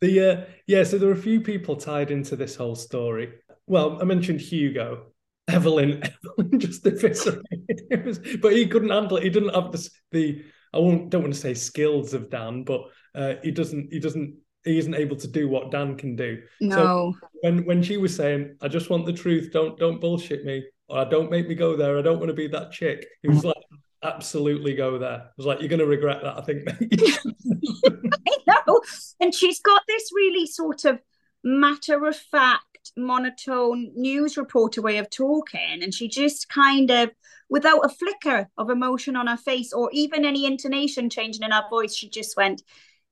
[0.00, 3.32] the uh, yeah, so there are a few people tied into this whole story.
[3.66, 5.08] Well, I mentioned Hugo.
[5.48, 6.02] Evelyn,
[6.38, 9.24] Evelyn just eviscerated was, but he couldn't handle it.
[9.24, 12.82] He didn't have the, the I won't don't want to say skills of Dan, but
[13.14, 16.42] uh, he doesn't he doesn't he isn't able to do what Dan can do.
[16.60, 16.76] No.
[16.76, 19.50] So when when she was saying, "I just want the truth.
[19.52, 20.64] Don't don't bullshit me.
[20.88, 21.98] Or don't make me go there.
[21.98, 23.56] I don't want to be that chick." He was like,
[24.02, 26.68] "Absolutely go there." I was like, "You're going to regret that, I think."
[28.28, 28.80] I know.
[29.20, 31.00] And she's got this really sort of
[31.42, 37.10] matter of fact, monotone news reporter way of talking, and she just kind of
[37.48, 41.62] without a flicker of emotion on her face or even any intonation changing in her
[41.70, 42.62] voice, she just went,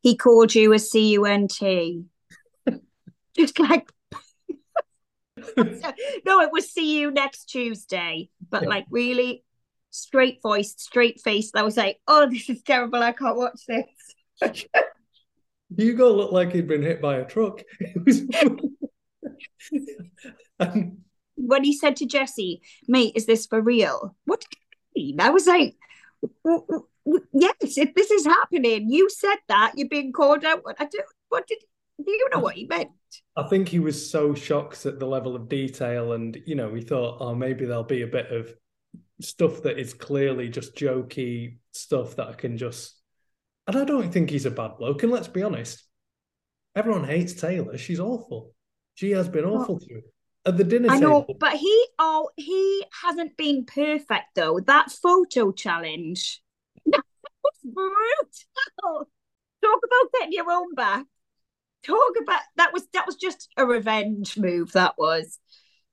[0.05, 2.05] he called you a C-U-N-T.
[3.37, 3.91] Just like,
[5.57, 8.29] no, it was see you next Tuesday.
[8.51, 9.43] But like really
[9.89, 11.57] straight voiced, straight faced.
[11.57, 13.03] I was like, oh, this is terrible.
[13.03, 13.87] I can't watch this.
[15.75, 17.63] Hugo looked like he'd been hit by a truck.
[20.61, 20.99] and...
[21.37, 24.15] When he said to Jesse, mate, is this for real?
[24.27, 24.49] What did
[24.93, 25.21] he mean?
[25.21, 25.77] I was like,
[27.33, 30.63] yes, if this is happening, you said that you're being called out.
[30.79, 31.01] I do.
[31.29, 31.59] What did
[31.99, 32.91] do you know what he meant?
[33.37, 36.83] I think he was so shocked at the level of detail, and you know, he
[36.83, 38.53] thought, oh, maybe there'll be a bit of
[39.21, 43.01] stuff that is clearly just jokey stuff that I can just.
[43.67, 45.03] And I don't think he's a bad bloke.
[45.03, 45.83] And let's be honest,
[46.77, 47.79] everyone hates Tayla.
[47.79, 48.53] She's awful.
[48.95, 50.03] She has been awful to him.
[50.47, 51.37] At the dinner I know, table.
[51.41, 54.61] but he oh he hasn't been perfect though.
[54.61, 56.43] That photo challenge
[57.65, 59.09] brutal.
[59.63, 61.05] Talk about getting your own back.
[61.83, 64.73] Talk about that was that was just a revenge move.
[64.73, 65.39] That was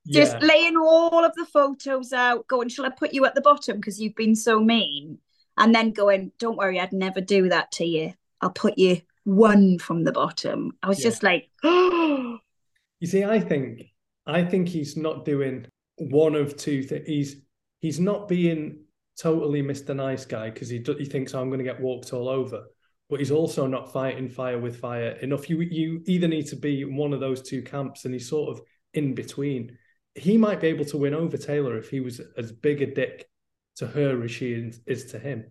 [0.05, 0.23] yeah.
[0.23, 3.77] just laying all of the photos out, going, "Shall I put you at the bottom
[3.77, 5.19] because you've been so mean?"
[5.57, 8.13] And then going, "Don't worry, I'd never do that to you.
[8.39, 11.09] I'll put you one from the bottom." I was yeah.
[11.09, 12.39] just like, "Oh."
[12.99, 13.91] you see, I think
[14.25, 15.67] I think he's not doing
[15.97, 17.07] one of two things.
[17.07, 17.35] He's
[17.79, 18.85] he's not being
[19.21, 19.95] totally Mr.
[19.95, 22.63] Nice Guy because he he thinks oh, I'm going to get walked all over,
[23.09, 25.49] but he's also not fighting fire with fire enough.
[25.49, 28.57] You you either need to be in one of those two camps, and he's sort
[28.57, 29.77] of in between.
[30.15, 33.29] He might be able to win over Tayla if he was as big a dick
[33.77, 35.45] to her as she is, is to him.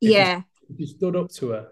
[0.00, 1.68] If yeah, he, if he stood up to her,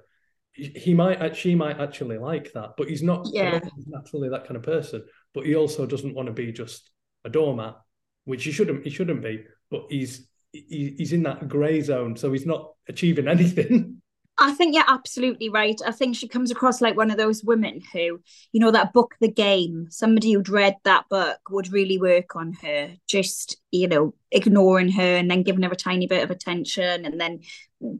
[0.52, 3.60] he might uh, she might actually like that, but he's not yeah.
[3.86, 5.04] naturally that kind of person.
[5.34, 6.90] But he also doesn't want to be just
[7.24, 7.76] a doormat,
[8.24, 9.44] which he shouldn't he shouldn't be.
[9.70, 14.02] But he's he, he's in that grey zone, so he's not achieving anything.
[14.38, 15.78] I think you're absolutely right.
[15.86, 18.20] I think she comes across like one of those women who,
[18.52, 22.54] you know, that book, The Game, somebody who'd read that book would really work on
[22.54, 27.04] her, just, you know, ignoring her and then giving her a tiny bit of attention
[27.04, 27.40] and then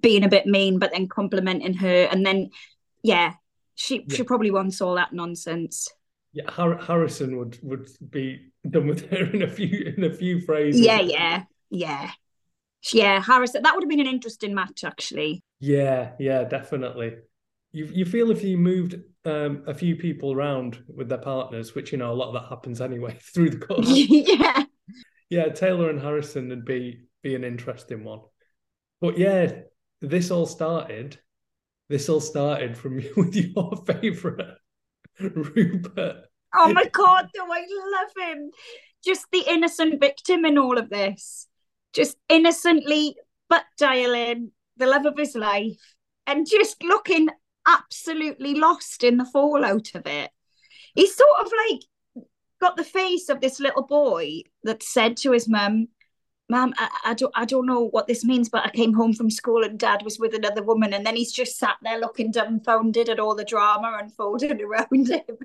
[0.01, 2.09] being a bit mean, but then complimenting her.
[2.11, 2.51] And then,
[3.03, 3.35] yeah,
[3.75, 4.17] she, yeah.
[4.17, 5.91] she probably wants all that nonsense.
[6.33, 10.81] Yeah, Harrison would would be done with her in a few in a few phrases.
[10.81, 12.11] Yeah, yeah, yeah
[12.93, 15.43] yeah, Harris, that would have been an interesting match, actually.
[15.61, 17.17] Yeah, yeah, definitely.
[17.71, 21.93] You you feel if you moved um, a few people around with their partners, which
[21.93, 23.89] you know a lot of that happens anyway through the course.
[23.89, 24.65] yeah,
[25.31, 28.21] yeah, Tayla and Harrison would be be an interesting one.
[29.01, 29.53] But yeah,
[30.01, 31.19] this all started.
[31.89, 34.59] This all started from you with your favorite,
[35.21, 36.25] Rupert.
[36.55, 38.51] Oh my god, do I love him?
[39.05, 41.49] Just the innocent victim in all of this
[41.93, 43.17] just innocently
[43.49, 45.95] butt dialing the love of his life
[46.27, 47.29] and just looking
[47.67, 50.31] absolutely lost in the fallout of it.
[50.95, 51.83] He's sort of like
[52.61, 55.89] got the face of this little boy that said to his mum,
[56.49, 59.31] Mum, I, I, don't I don't know what this means, but I came home from
[59.31, 63.09] school and dad was with another woman, and then he's just sat there looking dumbfounded
[63.09, 65.39] at all the drama unfolding around him.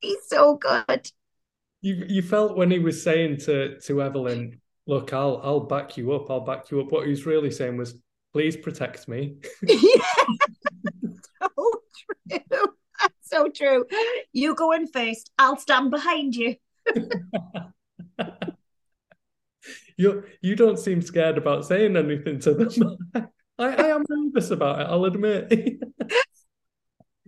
[0.00, 1.10] he's so good.
[1.80, 6.12] You you felt when he was saying to to Evelyn, look, I'll I'll back you
[6.12, 6.28] up.
[6.30, 6.90] I'll back you up.
[6.90, 7.94] What he was really saying was,
[8.32, 9.36] please protect me.
[9.62, 9.78] yeah.
[11.40, 11.48] so
[11.94, 12.36] true.
[13.00, 13.86] That's so true.
[14.32, 15.30] You go in first.
[15.38, 16.56] I'll stand behind you.
[19.96, 22.96] you you don't seem scared about saying anything to them.
[23.58, 24.84] I, I am nervous about it.
[24.84, 25.52] I'll admit.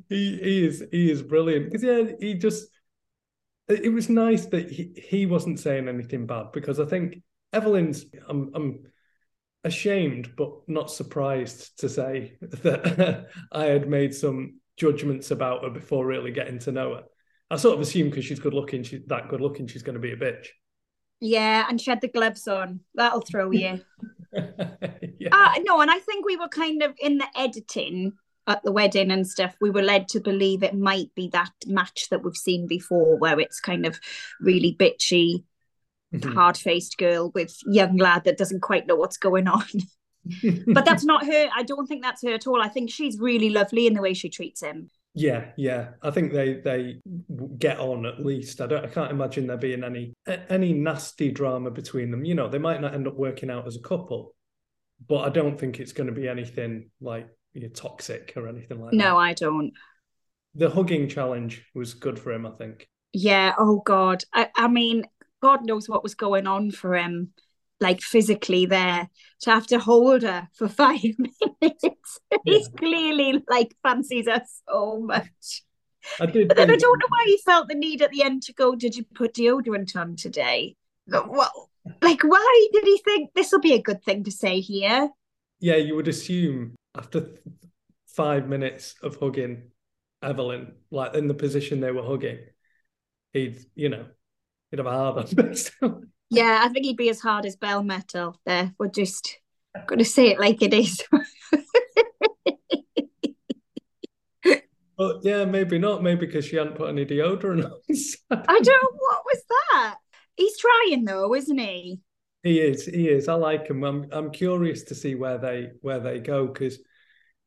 [0.09, 2.69] he he is he is brilliant because yeah he just
[3.69, 7.23] it was nice that he, he wasn't saying anything bad because I think
[7.53, 8.81] Evelyn's, I'm, I'm
[9.65, 16.07] ashamed but not surprised to say that I had made some judgments about her before
[16.07, 17.05] really getting to know her.
[17.51, 20.01] I sort of assume because she's good looking, she's that good looking, she's going to
[20.01, 20.47] be a bitch.
[21.21, 22.81] Yeah, and she had the gloves on.
[22.95, 23.81] That'll throw you.
[24.33, 25.29] yeah.
[25.31, 28.13] Uh, no, and I think we were kind of in the editing
[28.47, 29.55] at the wedding and stuff.
[29.61, 33.39] We were led to believe it might be that match that we've seen before, where
[33.39, 34.01] it's kind of
[34.41, 35.45] really bitchy,
[36.15, 36.35] Mhm.
[36.35, 39.65] hard faced girl with young lad that doesn't quite know what's going on.
[40.67, 41.49] but that's not her.
[41.55, 42.61] I don't think that's her at all.
[42.61, 44.91] I think she's really lovely in the way she treats him.
[45.15, 45.91] Yeah, yeah.
[46.03, 47.01] I think they they
[47.59, 48.61] get on at least.
[48.61, 48.85] I don't.
[48.85, 50.15] I can't imagine there being any
[50.49, 52.25] any nasty drama between them.
[52.25, 54.35] You know, they might not end up working out as a couple,
[55.09, 58.81] but I don't think it's going to be anything like you know, toxic or anything
[58.81, 59.17] like No, that.
[59.17, 59.73] I don't.
[60.55, 62.47] The hugging challenge was good for him.
[62.47, 62.89] I think.
[63.13, 63.55] Yeah.
[63.59, 64.23] Oh God.
[64.33, 65.07] I, I mean,
[65.41, 67.32] God knows what was going on for him,
[67.80, 69.09] like physically there
[69.41, 71.01] to have to hold her for five
[71.61, 72.20] minutes.
[72.45, 75.62] He's clearly like fancies her so much.
[76.18, 76.49] I did.
[76.49, 78.74] But then I don't know why he felt the need at the end to go.
[78.74, 80.76] Did you put deodorant on today?
[81.07, 81.70] Well,
[82.03, 85.11] like why did he think this will be a good thing to say here?
[85.59, 87.38] Yeah, you would assume after th-
[88.07, 89.70] five minutes of hugging
[90.22, 92.38] Evelyn, like in the position they were hugging,
[93.32, 94.07] he'd you know
[94.71, 95.91] he'd have a hard on basically.
[96.33, 98.39] Yeah, I think he'd be as hard as bell metal.
[98.47, 99.37] There, we're just
[99.89, 101.03] going to say it like it is.
[105.01, 106.03] But yeah, maybe not.
[106.03, 107.73] Maybe because she hadn't put any deodorant on.
[108.31, 108.66] I don't.
[108.66, 109.97] Know what was that?
[110.37, 112.01] He's trying though, isn't he?
[112.43, 112.85] He is.
[112.85, 113.27] He is.
[113.27, 113.83] I like him.
[113.83, 114.09] I'm.
[114.12, 116.81] I'm curious to see where they where they go because,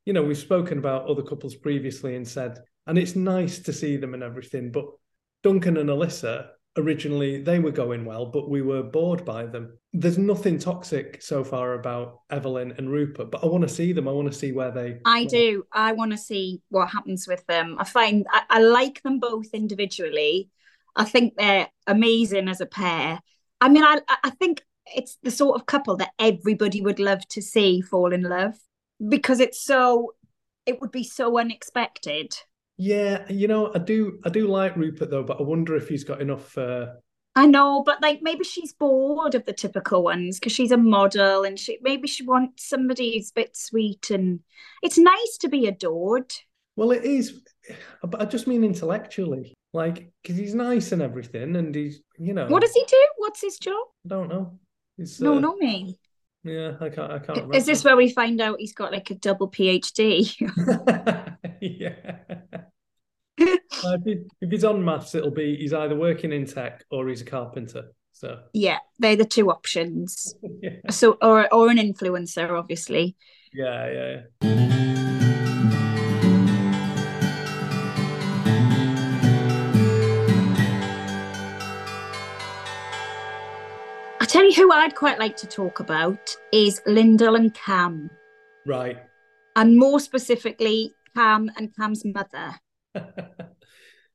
[0.03, 2.57] you know, we've spoken about other couples previously and said,
[2.87, 4.71] and it's nice to see them and everything.
[4.71, 4.85] But
[5.43, 6.47] Duncan and Alyssa
[6.77, 9.77] originally they were going well, but we were bored by them.
[9.93, 14.07] There's nothing toxic so far about Evelyn and Rupert, but I want to see them.
[14.07, 14.99] I want to see where they.
[15.05, 15.63] I do.
[15.71, 17.77] I want to see what happens with them.
[17.79, 20.49] I find I, I like them both individually.
[20.95, 23.19] I think they're amazing as a pair.
[23.61, 24.63] I mean, I I think
[24.95, 28.55] it's the sort of couple that everybody would love to see fall in love
[29.07, 30.13] because it's so.
[30.65, 32.33] It would be so unexpected.
[32.77, 34.19] Yeah, you know, I do.
[34.25, 36.57] I do like Rupert though, but I wonder if he's got enough.
[36.57, 36.87] Uh,
[37.35, 41.43] I know, but like maybe she's bored of the typical ones because she's a model
[41.43, 44.39] and she maybe she wants somebody who's a bit sweet and
[44.81, 46.33] it's nice to be adored.
[46.75, 47.41] Well, it is,
[48.03, 52.47] but I just mean intellectually, like because he's nice and everything, and he's you know
[52.47, 53.07] What does he do?
[53.17, 53.87] What's his job?
[54.05, 54.59] I don't know.
[54.97, 55.99] He's, No, uh, no, me.
[56.43, 57.11] Yeah, I can't.
[57.11, 57.37] I can't.
[57.37, 57.55] Remember.
[57.55, 60.35] Is this where we find out he's got like a double PhD?
[61.79, 61.93] yeah.
[63.39, 67.21] Uh, if, if he's on MAFS, it'll be he's either working in tech or he's
[67.21, 67.91] a carpenter.
[68.11, 70.35] So yeah, they're the two options.
[70.61, 73.15] yeah, So, or or an influencer, obviously.
[73.53, 74.21] yeah, yeah.
[74.41, 74.73] yeah.
[84.19, 88.09] I tell you who I'd quite like to talk about is Lyndall and Cam,
[88.65, 88.97] Right.
[89.55, 92.55] and more specifically, Cam and Cam's mother.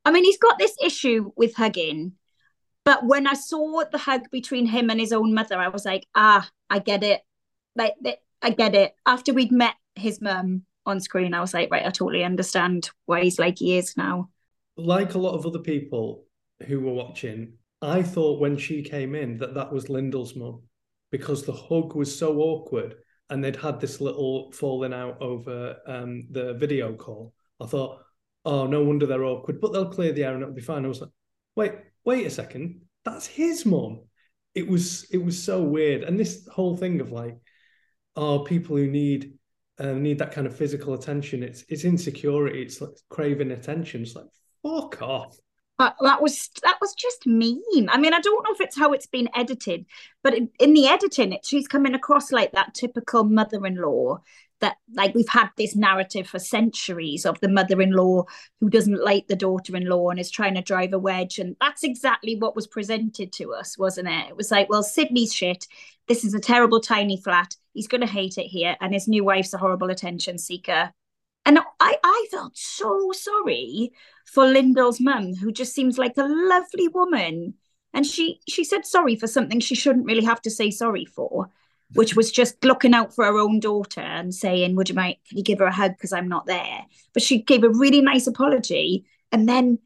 [0.05, 2.12] I mean, he's got this issue with hugging,
[2.84, 6.07] but when I saw the hug between him and his own mother, I was like,
[6.14, 7.20] ah, I get it.
[7.76, 7.94] Like,
[8.42, 8.94] I get it.
[9.07, 13.22] After we'd met his mum on screen, I was like, right, I totally understand why
[13.22, 14.30] he's like he is now.
[14.76, 16.24] like a lot of other people
[16.66, 20.62] who were watching, I thought when she came in that that was Lyndall's mum
[21.11, 22.96] because the hug was so awkward
[23.30, 27.34] and they'd had this little falling out over um, the video call.
[27.60, 28.00] I thought,
[28.44, 30.84] oh, no wonder they're awkward, but they'll clear the air and it'll be fine.
[30.84, 31.10] I was like,
[31.56, 31.74] wait,
[32.04, 34.00] wait a second, that's his mum.
[34.54, 37.36] It was it was so weird, and this whole thing of like,
[38.16, 39.34] oh, people who need
[39.78, 41.42] uh, need that kind of physical attention.
[41.42, 42.62] It's it's insecurity.
[42.62, 44.02] It's like craving attention.
[44.02, 44.26] It's like
[44.62, 45.36] fuck off.
[45.78, 47.88] But that was that was just mean.
[47.88, 49.86] I mean, I don't know if it's how it's been edited,
[50.24, 54.18] but in, in the editing, it, she's coming across like that typical mother-in-law
[54.60, 58.24] that like we've had this narrative for centuries of the mother-in-law
[58.60, 62.34] who doesn't like the daughter-in-law and is trying to drive a wedge, and that's exactly
[62.34, 64.30] what was presented to us, wasn't it?
[64.30, 65.66] It was like, well, Sydney's shit.
[66.08, 67.54] This is a terrible tiny flat.
[67.72, 70.92] He's going to hate it here, and his new wife's a horrible attention seeker.
[71.49, 73.90] And I, I felt so sorry
[74.26, 77.55] for Lyndall's mum, who just seems like a lovely woman.
[77.94, 81.49] And she she said sorry for something she shouldn't really have to say sorry for,
[81.94, 85.38] which was just looking out for her own daughter and saying, Would you mind can
[85.38, 86.84] you give her a hug because I'm not there?
[87.14, 89.78] But she gave a really nice apology and then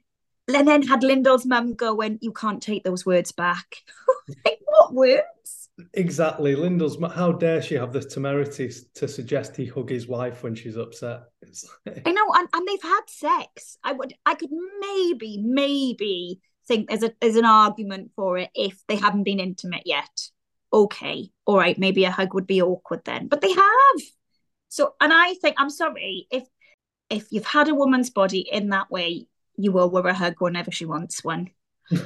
[0.53, 3.77] and then had Lyndall's mum go and you can't take those words back.
[4.45, 5.23] like what words?
[5.95, 6.55] Exactly.
[6.55, 6.99] Lyndall's.
[7.14, 11.23] How dare she have the temerity to suggest he hug his wife when she's upset?
[11.87, 13.79] I know, and, and they've had sex.
[13.83, 14.51] I would, I could
[14.81, 19.83] maybe, maybe think there's a there's an argument for it if they haven't been intimate
[19.87, 20.29] yet.
[20.73, 24.03] Okay, all right, maybe a hug would be awkward then, but they have.
[24.68, 26.45] So, and I think I'm sorry if
[27.11, 30.70] if you've had a woman's body in that way, you will wear a hug whenever
[30.70, 31.51] she wants one.
[31.93, 31.97] uh,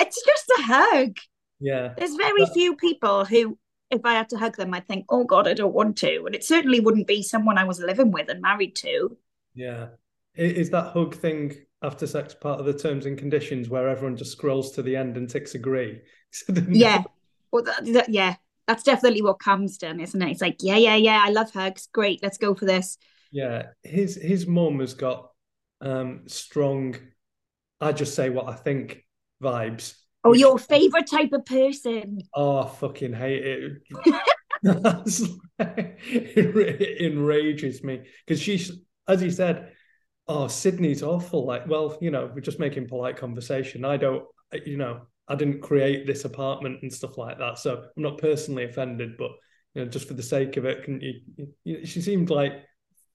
[0.00, 1.16] it's just a hug.
[1.62, 1.94] Yeah.
[1.96, 3.56] There's very few people who,
[3.90, 6.24] if I had to hug them, I'd think, oh God, I don't want to.
[6.26, 9.16] And it certainly wouldn't be someone I was living with and married to.
[9.54, 9.88] Yeah.
[10.34, 14.32] Is that hug thing after sex part of the terms and conditions where everyone just
[14.32, 16.00] scrolls to the end and ticks agree?
[16.68, 17.04] yeah.
[17.52, 18.36] Well, that, that, yeah,
[18.66, 20.30] that's definitely what Cam's done, isn't it?
[20.30, 21.88] It's like, yeah, yeah, yeah, I love hugs.
[21.92, 22.98] Great, let's go for this.
[23.30, 25.30] Yeah, his his mum has got
[25.80, 26.96] um strong.
[27.80, 29.04] I just say what I think
[29.42, 29.94] vibes.
[30.24, 32.20] Oh, your favorite type of person.
[32.34, 33.72] Oh, I fucking hate it.
[35.58, 38.70] it enrages me because she's,
[39.08, 39.72] as you said,
[40.28, 41.44] oh, Sydney's awful.
[41.44, 43.84] Like, well, you know, we're just making polite conversation.
[43.84, 44.24] I don't,
[44.64, 47.58] you know, I didn't create this apartment and stuff like that.
[47.58, 49.32] So I'm not personally offended, but
[49.74, 51.20] you know, just for the sake of it, can you,
[51.64, 52.52] you she seemed like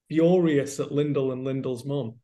[0.09, 2.15] furious at Lyndall and Lyndall's mum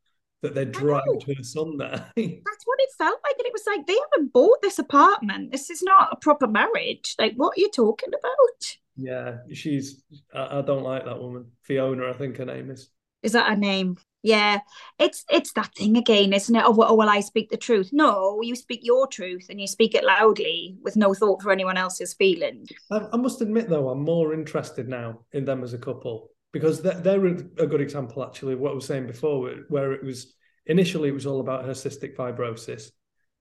[0.43, 1.89] that they're dragged us on there.
[2.15, 3.35] That's what it felt like.
[3.37, 5.51] And it was like, they haven't bought this apartment.
[5.51, 7.15] This is not a proper marriage.
[7.17, 8.77] Like, what are you talking about?
[8.97, 11.45] Yeah, she's, I, I don't like that woman.
[11.63, 12.89] Fiona, I think her name is.
[13.23, 13.97] Is that her name?
[14.21, 14.59] Yeah,
[14.99, 16.63] it's it's that thing again, isn't it?
[16.65, 17.89] Oh, well, oh, well, I speak the truth.
[17.91, 21.77] No, you speak your truth and you speak it loudly with no thought for anyone
[21.77, 22.69] else's feelings.
[22.91, 26.81] I, I must admit, though, I'm more interested now in them as a couple because
[26.81, 30.33] they're, a good example, actually, of what I was saying before, where it was
[30.65, 32.91] initially it was all about her cystic fibrosis.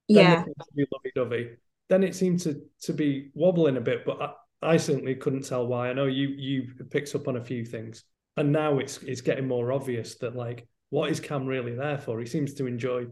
[0.09, 0.45] yeah,
[0.77, 1.57] lovey-dovey.
[1.89, 5.67] Then it seemed to to be wobbling a bit, but I, I certainly couldn't tell
[5.67, 5.91] why.
[5.91, 8.03] I know you you picked up on a few things,
[8.37, 12.21] and now it's it's getting more obvious that like what is Cam really there for?
[12.21, 13.07] He seems to enjoy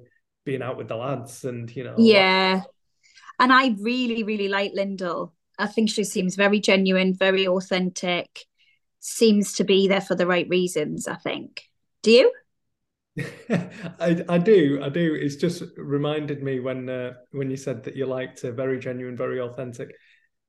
[0.44, 1.94] being out with the lads and, you know.
[1.96, 2.60] Yeah.
[3.38, 5.32] And I really, really like Lyndall.
[5.58, 8.44] I think she seems very genuine, very authentic,
[9.00, 11.62] seems to be there for the right reasons, I think.
[12.02, 12.32] Do you?
[13.98, 15.14] I, I do, I do.
[15.14, 19.16] It's just reminded me when uh, when you said that you liked her, very genuine,
[19.16, 19.90] very authentic.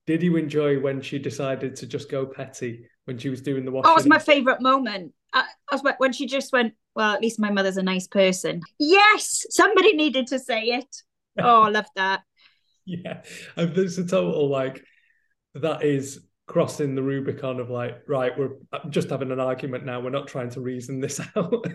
[0.06, 3.72] Did you enjoy when she decided to just go petty when she was doing the
[3.72, 3.90] washing?
[3.90, 5.14] Oh, it was my favorite moment.
[5.34, 8.62] I, I was when she just went, well, at least my mother's a nice person.
[8.80, 11.04] Yes, somebody needed to say it.
[11.40, 12.22] Oh, I love that.
[12.86, 13.22] yeah,
[13.56, 14.84] and there's a total like
[15.56, 16.20] that is
[16.52, 18.58] crossing the Rubicon of like, right, we're
[18.90, 20.02] just having an argument now.
[20.02, 21.66] We're not trying to reason this out.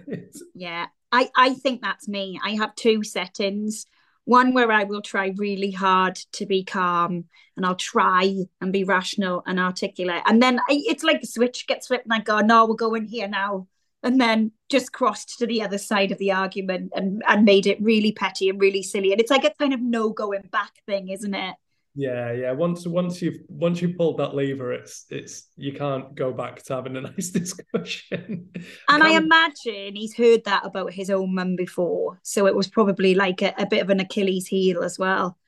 [0.54, 2.38] yeah, I I think that's me.
[2.44, 3.86] I have two settings.
[4.26, 7.24] One where I will try really hard to be calm
[7.56, 10.22] and I'll try and be rational and articulate.
[10.26, 13.04] And then I, it's like the switch gets flipped and I go, no, we're going
[13.06, 13.68] here now
[14.02, 17.80] and then just crossed to the other side of the argument and and made it
[17.80, 21.08] really petty and really silly and it's like a kind of no going back thing
[21.08, 21.54] isn't it
[21.96, 26.30] yeah yeah once once you've once you've pulled that lever it's it's you can't go
[26.30, 28.48] back to having a nice discussion
[28.88, 33.14] and i imagine he's heard that about his own mum before so it was probably
[33.14, 35.38] like a, a bit of an achilles heel as well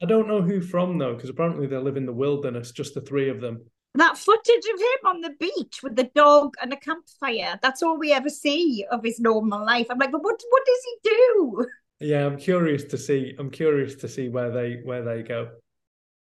[0.00, 3.00] i don't know who from though because apparently they live in the wilderness just the
[3.00, 3.60] three of them
[3.94, 7.58] that footage of him on the beach with the dog and a campfire.
[7.60, 9.88] That's all we ever see of his normal life.
[9.90, 11.66] I'm like, but what what does he do?
[11.98, 13.34] Yeah, I'm curious to see.
[13.36, 15.50] I'm curious to see where they where they go.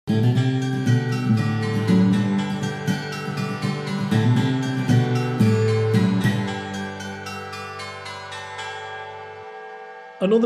[0.09, 0.25] Another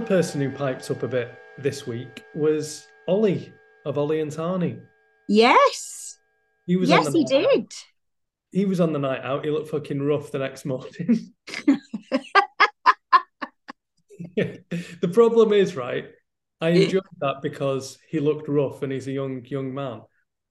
[0.01, 3.53] person who piped up a bit this week was Ollie
[3.85, 4.81] of Ollie and Tahnee.
[5.29, 6.19] Yes.
[6.67, 6.89] He was.
[6.89, 7.45] Yes, he did.
[7.45, 7.73] Out.
[8.51, 9.45] He was on the night out.
[9.45, 11.33] He looked fucking rough the next morning.
[14.35, 16.09] the problem is, right?
[16.63, 20.01] I enjoyed that because he looked rough and he's a young young man.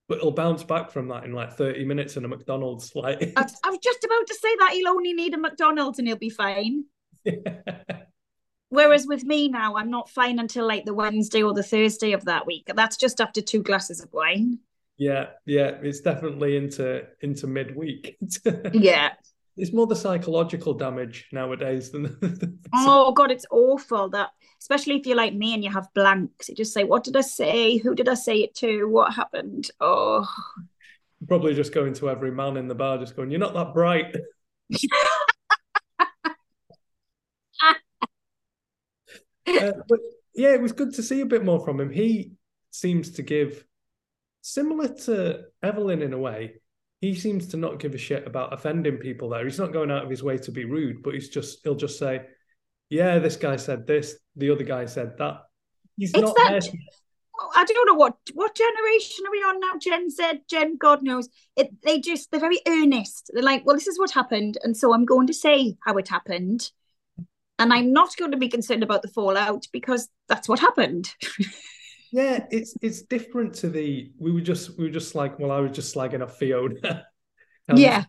[0.07, 2.91] But he'll bounce back from that in like 30 minutes in a McDonald's.
[2.95, 6.07] Like I, I was just about to say that he'll only need a McDonald's and
[6.07, 6.85] he'll be fine.
[8.69, 12.25] Whereas with me now, I'm not fine until like the Wednesday or the Thursday of
[12.25, 12.69] that week.
[12.75, 14.59] That's just after two glasses of wine.
[14.97, 18.17] Yeah, yeah, it's definitely into into midweek.
[18.73, 19.13] yeah.
[19.55, 25.05] It's more the psychological damage nowadays than the, Oh god, it's awful that especially if
[25.05, 26.49] you're like me and you have blanks.
[26.49, 27.77] You just say, What did I say?
[27.77, 28.85] Who did I say it to?
[28.85, 29.69] What happened?
[29.79, 30.27] Oh
[31.27, 34.15] probably just going to every man in the bar, just going, You're not that bright.
[37.61, 37.73] uh,
[39.47, 39.99] but
[40.35, 41.91] yeah, it was good to see a bit more from him.
[41.91, 42.33] He
[42.71, 43.65] seems to give
[44.41, 46.55] similar to Evelyn in a way,
[47.03, 49.43] he seems to not give a shit about offending people there.
[49.43, 51.99] He's not going out of his way to be rude, but he's just he'll just
[51.99, 52.21] say,
[52.89, 55.41] "Yeah, this guy said this, the other guy said that."
[55.97, 56.71] He's It's not that- there.
[57.55, 59.77] I don't know what what generation are we on now.
[59.81, 61.27] Gen Z, Gen God knows.
[61.57, 63.31] It they just they're very earnest.
[63.33, 66.07] They're like, well, this is what happened, and so I'm going to say how it
[66.07, 66.71] happened,
[67.59, 71.13] and I'm not going to be concerned about the fallout because that's what happened.
[72.13, 75.59] Yeah, it's it's different to the we were just we were just like well I
[75.59, 76.77] was just slagging off Fiona.
[77.67, 78.03] And um, yeah,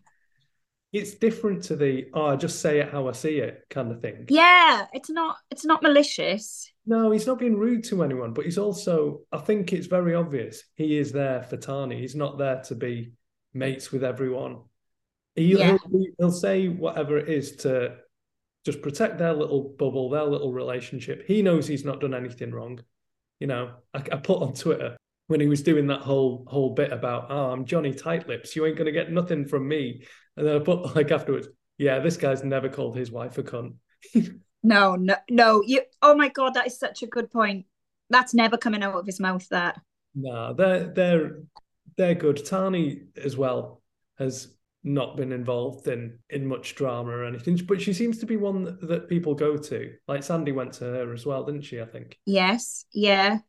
[0.93, 4.01] it's different to the oh I just say it how I see it kind of
[4.01, 4.25] thing.
[4.29, 4.85] yeah.
[4.93, 6.71] It's not it's not malicious.
[6.85, 10.63] No, he's not being rude to anyone, but he's also I think it's very obvious
[10.75, 11.99] he is there for Tahnee.
[11.99, 13.13] He's not there to be
[13.55, 14.61] mates with everyone.
[15.35, 15.77] He'll, Yeah.
[15.91, 17.97] he'll, he'll say whatever it is to
[18.65, 21.25] just protect their little bubble, their little relationship.
[21.27, 22.79] He knows he's not done anything wrong.
[23.39, 24.95] You know, I, I put on Twitter
[25.27, 28.55] when he was doing that whole whole bit about, oh, I'm Johnny Tightlips.
[28.55, 30.05] You ain't gonna get nothing from me.
[30.37, 33.75] And then I put like afterwards, yeah, this guy's never called his wife a cunt.
[34.63, 35.61] No, no, no.
[35.63, 35.81] You.
[36.01, 37.67] Oh my god, that is such a good point.
[38.09, 39.47] That's never coming out of his mouth.
[39.49, 39.79] That.
[40.15, 41.39] No, they're they're
[41.97, 42.37] they're good.
[42.37, 43.83] Tahnee as well
[44.17, 44.54] has
[44.85, 48.63] not been involved in in much drama or anything, but she seems to be one
[48.63, 49.91] that, that people go to.
[50.07, 51.81] Like Sandy went to her as well, didn't she?
[51.81, 52.17] I think.
[52.25, 52.85] Yes.
[52.93, 53.39] Yeah.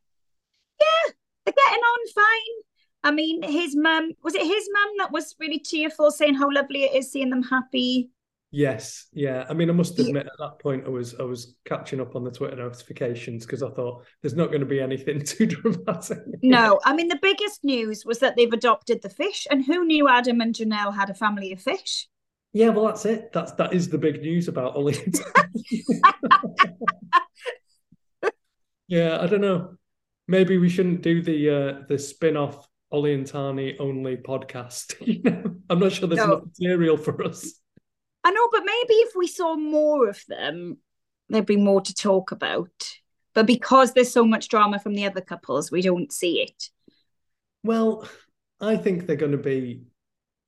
[0.80, 1.12] Yeah.
[1.44, 2.62] They're getting on fine.
[3.04, 6.84] I mean, his mum was it his mum that was really tearful, saying how lovely
[6.84, 8.10] it is seeing them happy.
[8.56, 9.44] Yes, yeah.
[9.50, 12.24] I mean, I must admit at that point I was I was catching up on
[12.24, 16.20] the Twitter notifications because I thought there's not going to be anything too dramatic.
[16.42, 20.08] No, I mean the biggest news was that they've adopted the fish, and who knew
[20.08, 22.08] Adam and Janelle had a family of fish?
[22.54, 23.30] Yeah, well, that's it.
[23.30, 24.96] That's that is the big news about Ollie.
[25.04, 25.82] and Tahnee.
[28.88, 29.74] yeah, I don't know.
[30.28, 34.94] Maybe we shouldn't do the uh the spin-off Ollie and Tahnee only podcast.
[35.06, 36.36] you know, I'm not sure there's No.
[36.36, 37.60] enough material for us.
[38.26, 40.78] I know, but maybe if we saw more of them,
[41.28, 42.72] there'd be more to talk about.
[43.34, 46.70] But because there's so much drama from the other couples, we don't see it.
[47.62, 48.08] Well,
[48.60, 49.84] I think they're going to be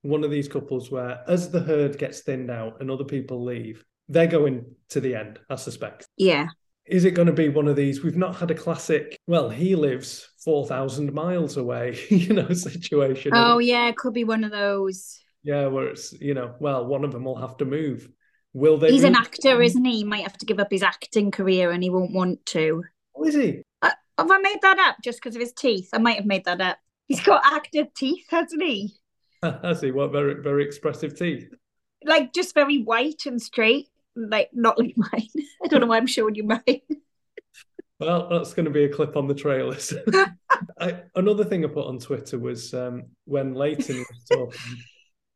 [0.02, 3.84] one of these couples where, as the herd gets thinned out and other people leave,
[4.08, 5.38] they're going to the end.
[5.48, 6.08] I suspect.
[6.16, 6.48] Yeah.
[6.84, 8.02] Is it going to be one of these?
[8.02, 9.16] We've not had a classic.
[9.28, 13.30] Well, he lives four thousand miles away, you know, situation.
[13.36, 15.20] Oh yeah, it could be one of those.
[15.48, 18.06] Yeah, where it's you know, well, one of them will have to move.
[18.52, 18.90] Will they?
[18.90, 19.96] He's an actor, isn't he?
[19.96, 22.84] He might have to give up his acting career and he won't want to.
[23.16, 23.62] Oh, is he?
[23.80, 23.88] Uh,
[24.18, 25.88] have I made that up just because of his teeth?
[25.94, 26.76] I might have made that up.
[27.06, 28.92] He's got actor teeth, hasn't he?
[29.42, 29.90] Has he?
[29.90, 31.50] What very very expressive teeth.
[32.04, 35.46] Like just very white and straight, like not like mine.
[35.64, 36.82] I don't know why I'm showing you mine.
[38.00, 39.94] Well, that's going to be a clip on the trailers.
[40.78, 44.78] I, another thing I put on Twitter was um, when Layton was talking,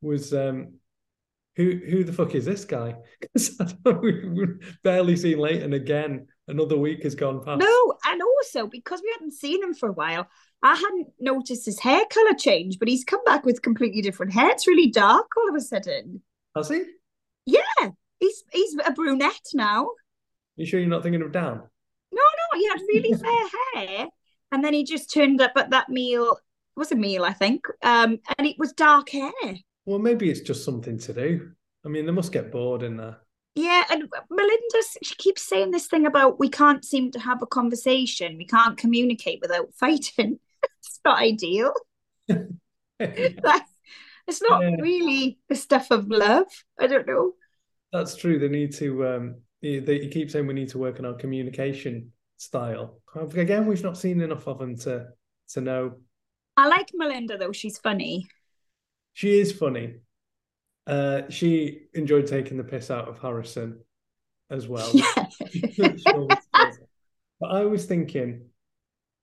[0.02, 0.74] was um,
[1.56, 2.94] who who the fuck is this guy?
[3.20, 6.26] Because we've barely seen Layton again.
[6.48, 7.60] Another week has gone past.
[7.60, 10.26] No, and also because we hadn't seen him for a while,
[10.62, 14.50] I hadn't noticed his hair color change, but he's come back with completely different hair.
[14.50, 16.22] It's really dark all of a sudden.
[16.56, 16.82] Has he?
[17.46, 19.90] Yeah, he's he's a brunette now.
[20.56, 21.62] You sure you're not thinking of Dan?
[22.12, 23.12] No, no, he had really
[23.74, 24.08] fair hair,
[24.50, 26.32] and then he just turned up at that meal.
[26.76, 29.30] It was a meal, I think, um, and it was dark hair.
[29.84, 31.50] Well, maybe it's just something to do.
[31.84, 33.18] I mean, they must get bored in there.
[33.54, 37.46] Yeah, and Melinda, she keeps saying this thing about we can't seem to have a
[37.46, 40.38] conversation, we can't communicate without fighting.
[40.62, 41.72] it's not ideal.
[43.00, 43.62] Like,
[44.28, 44.76] it's not Yeah.
[44.78, 46.46] really the stuff of love.
[46.78, 47.32] I don't know.
[47.92, 48.38] That's true.
[48.38, 49.06] They need to.
[49.06, 53.00] Um, they, they keep saying we need to work on our communication style.
[53.14, 55.08] Again, we've not seen enough of them to
[55.50, 55.96] to know.
[56.56, 58.28] I like Melinda though; she's funny.
[59.12, 59.96] She is funny.
[60.86, 63.80] Uh, she enjoyed taking the piss out of Harrison
[64.50, 64.90] as well.
[65.52, 65.92] Yeah.
[65.98, 66.78] She always does.
[67.40, 68.46] but I was thinking,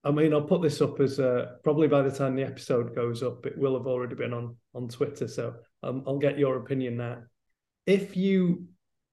[0.04, 3.24] I mean, I'll put this up as uh, probably by the time the episode goes
[3.24, 5.28] up, it will have already been on on Twitter.
[5.28, 7.24] So um, I'll get your opinion now.
[7.86, 8.68] If you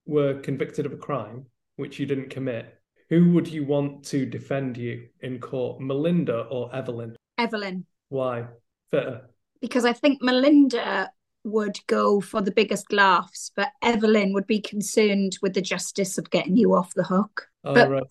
[0.05, 1.47] were convicted of a crime
[1.77, 2.75] which you didn't commit,
[3.09, 7.17] who would you want to defend you in court, Melinda or Evelyn?
[7.39, 8.47] Evelyn, Why?
[8.91, 9.29] Fitter.
[9.61, 11.11] Because I think Melinda
[11.45, 16.31] would go for the biggest laughs, but Evelyn would be concerned with the justice of
[16.31, 17.49] getting you off the hook.
[17.65, 18.03] Oh, But- right.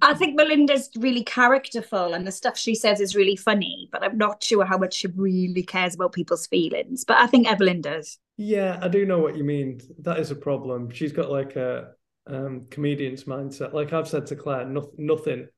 [0.00, 4.16] I think Melinda's really characterful and the stuff she says is really funny, but I'm
[4.16, 7.04] not sure how much she really cares about people's feelings.
[7.04, 8.18] But I think Evelyn does.
[8.38, 9.82] Yeah, I do know what you mean.
[9.98, 10.90] That is a problem.
[10.90, 11.90] She's got like a
[12.26, 13.74] um, comedian's mindset.
[13.74, 15.48] Like I've said to Claire, no, nothing,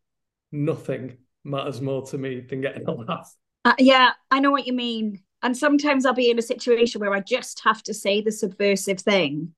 [0.50, 3.32] nothing matters more to me than getting a laugh.
[3.64, 5.22] Uh, yeah, I know what you mean.
[5.44, 8.98] And sometimes I'll be in a situation where I just have to say the subversive
[8.98, 9.52] thing,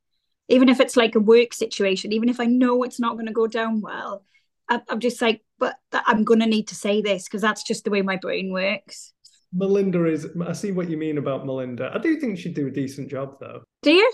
[0.49, 3.33] even if it's like a work situation, even if I know it's not going to
[3.33, 4.25] go down well.
[4.69, 7.91] I'm just like, but I'm going to need to say this because that's just the
[7.91, 9.13] way my brain works.
[9.55, 10.27] Melinda is.
[10.45, 11.93] I see what you mean about Melinda.
[11.95, 13.63] I do think she'd do a decent job, though.
[13.83, 14.13] Do you?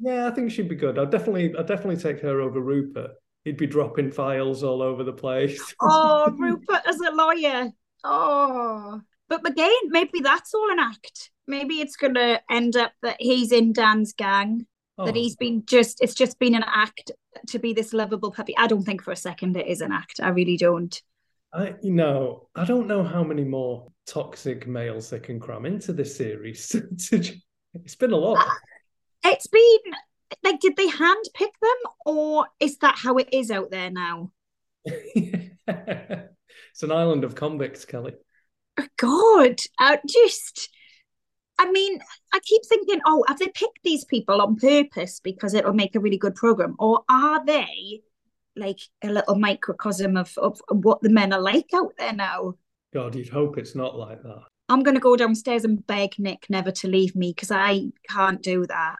[0.00, 0.98] Yeah, I think she'd be good.
[0.98, 3.12] I'd definitely, I'd definitely take her over Rupert.
[3.44, 5.72] He'd be dropping files all over the place.
[5.80, 7.70] Oh, Rupert as a lawyer.
[8.02, 9.00] Oh,
[9.38, 11.30] but again, maybe that's all an act.
[11.46, 14.66] Maybe it's going to end up that he's in Dan's gang.
[14.98, 15.06] Oh.
[15.06, 17.12] That he's been just, it's just been an act
[17.48, 18.56] to be this lovable puppy.
[18.58, 20.20] I don't think for a second it is an act.
[20.22, 21.00] I really don't.
[21.54, 25.92] I, you know, I don't know how many more toxic males they can cram into
[25.92, 26.74] this series.
[27.74, 28.38] it's been a lot.
[28.38, 28.50] Uh,
[29.24, 29.92] it's been
[30.42, 34.32] like, did they hand pick them, or is that how it is out there now?
[34.84, 38.14] it's an island of convicts, Kelly.
[38.78, 40.68] Oh, God, I just.
[41.58, 42.00] I mean,
[42.32, 46.00] I keep thinking, oh, have they picked these people on purpose because it'll make a
[46.00, 48.02] really good program, or are they
[48.56, 52.54] like a little microcosm of, of what the men are like out there now?
[52.92, 54.42] God, you'd hope it's not like that.
[54.68, 58.42] I'm going to go downstairs and beg Nick never to leave me because I can't
[58.42, 58.96] do that.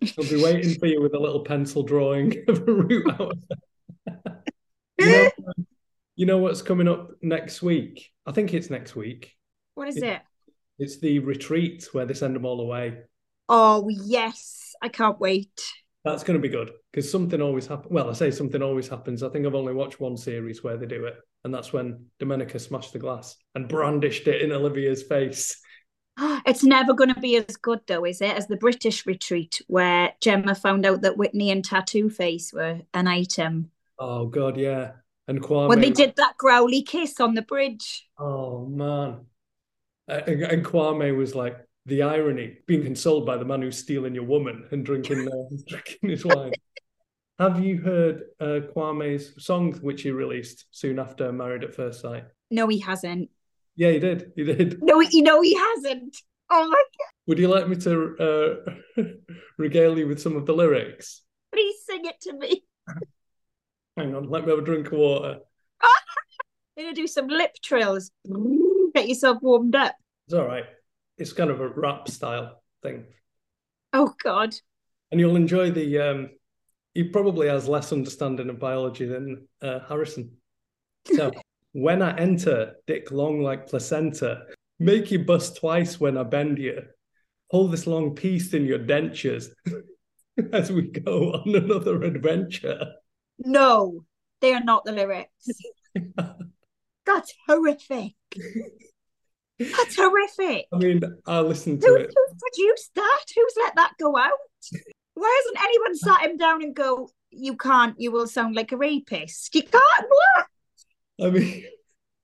[0.00, 3.38] He'll be waiting for you with a little pencil drawing of a route out.
[4.98, 5.66] you, know, um,
[6.16, 8.12] you know what's coming up next week?
[8.26, 9.32] I think it's next week.
[9.74, 10.04] What is it?
[10.04, 10.22] it?
[10.78, 12.98] It's the retreat where they send them all away.
[13.48, 15.60] Oh yes, I can't wait.
[16.04, 17.92] That's going to be good because something always happens.
[17.92, 19.22] Well, I say something always happens.
[19.22, 22.60] I think I've only watched one series where they do it, and that's when Domenica
[22.60, 25.60] smashed the glass and brandished it in Olivia's face.
[26.46, 30.14] It's never going to be as good, though, is it, as the British retreat where
[30.22, 33.70] Gemma found out that Whitney and Tattoo Face were an item.
[33.98, 34.92] Oh God, yeah.
[35.28, 35.68] And Kwame.
[35.68, 38.08] When they did that growly kiss on the bridge.
[38.18, 39.26] Oh man.
[40.08, 44.66] And Kwame was like, the irony, being consoled by the man who's stealing your woman
[44.72, 46.52] and drinking, uh, drinking his wine.
[47.38, 52.24] Have you heard uh, Kwame's song, which he released soon after Married at First Sight?
[52.50, 53.30] No, he hasn't.
[53.76, 54.32] Yeah, he did.
[54.34, 54.82] He did.
[54.82, 56.16] No, you know he hasn't.
[56.50, 57.12] Oh my god!
[57.26, 58.62] Would you like me to
[58.96, 59.02] uh,
[59.58, 61.22] regale you with some of the lyrics?
[61.52, 62.64] Please sing it to me.
[63.96, 65.38] Hang on, let me have a drink of water.
[65.80, 65.90] I'm
[66.84, 68.10] gonna do some lip trills.
[68.94, 69.94] Get yourself warmed up.
[70.26, 70.64] It's all right.
[71.18, 73.04] It's kind of a rap style thing.
[73.92, 74.54] Oh God!
[75.10, 75.98] And you'll enjoy the.
[75.98, 76.30] Um,
[76.92, 80.32] he probably has less understanding of biology than uh, Harrison.
[81.14, 81.30] So
[81.72, 84.44] when I enter, dick long like placenta.
[84.78, 86.82] Make you bust twice when I bend you.
[87.50, 89.48] Hold this long piece in your dentures
[90.52, 92.92] as we go on another adventure.
[93.38, 94.04] No,
[94.40, 95.48] they are not the lyrics.
[97.06, 98.14] That's horrific.
[99.58, 100.66] That's horrific.
[100.72, 102.14] I mean, I listened to Who, it.
[102.14, 103.24] Who produced that?
[103.34, 104.32] Who's let that go out?
[105.14, 108.76] Why hasn't anyone sat him down and go, you can't, you will sound like a
[108.76, 109.54] rapist?
[109.54, 110.46] You can't, what?
[111.26, 111.64] I mean,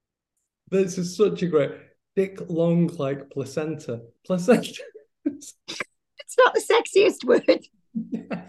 [0.71, 1.73] this is such a great
[2.17, 4.03] dick long like placenta.
[4.27, 4.83] Placenta.
[5.25, 5.55] it's
[6.39, 7.67] not the sexiest word.
[8.11, 8.47] Yeah.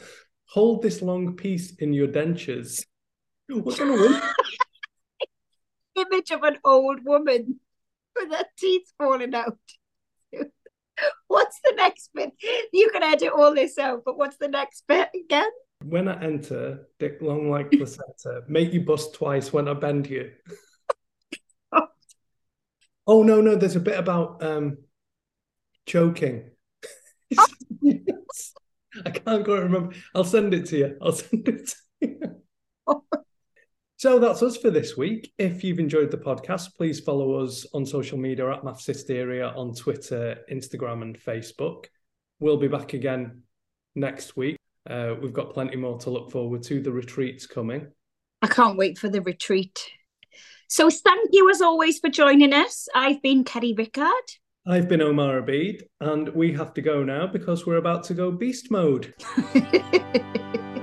[0.53, 2.85] Hold this long piece in your dentures.
[3.49, 4.21] What kind of win?
[5.95, 7.59] Image of an old woman
[8.15, 9.57] with her teeth falling out.
[11.27, 12.33] what's the next bit?
[12.71, 15.49] You can edit all this out, but what's the next bit again?
[15.83, 20.33] When I enter, dick long like placenta, make you bust twice when I bend you.
[23.07, 24.77] oh no, no, there's a bit about um
[25.87, 26.51] choking.
[29.05, 29.95] I can't quite remember.
[30.13, 30.97] I'll send it to you.
[31.01, 32.19] I'll send it to you.
[33.97, 35.33] so that's us for this week.
[35.37, 39.73] If you've enjoyed the podcast, please follow us on social media at MAFS Hysteria on
[39.73, 41.85] Twitter, Instagram, and Facebook.
[42.39, 43.43] We'll be back again
[43.95, 44.57] next week.
[44.89, 46.81] Uh, we've got plenty more to look forward to.
[46.81, 47.87] The retreat's coming.
[48.41, 49.89] I can't wait for the retreat.
[50.67, 52.87] So thank you as always for joining us.
[52.93, 54.09] I've been Kelly Rickard.
[54.65, 58.31] I've been Omar Abid, and we have to go now because we're about to go
[58.31, 59.13] beast mode.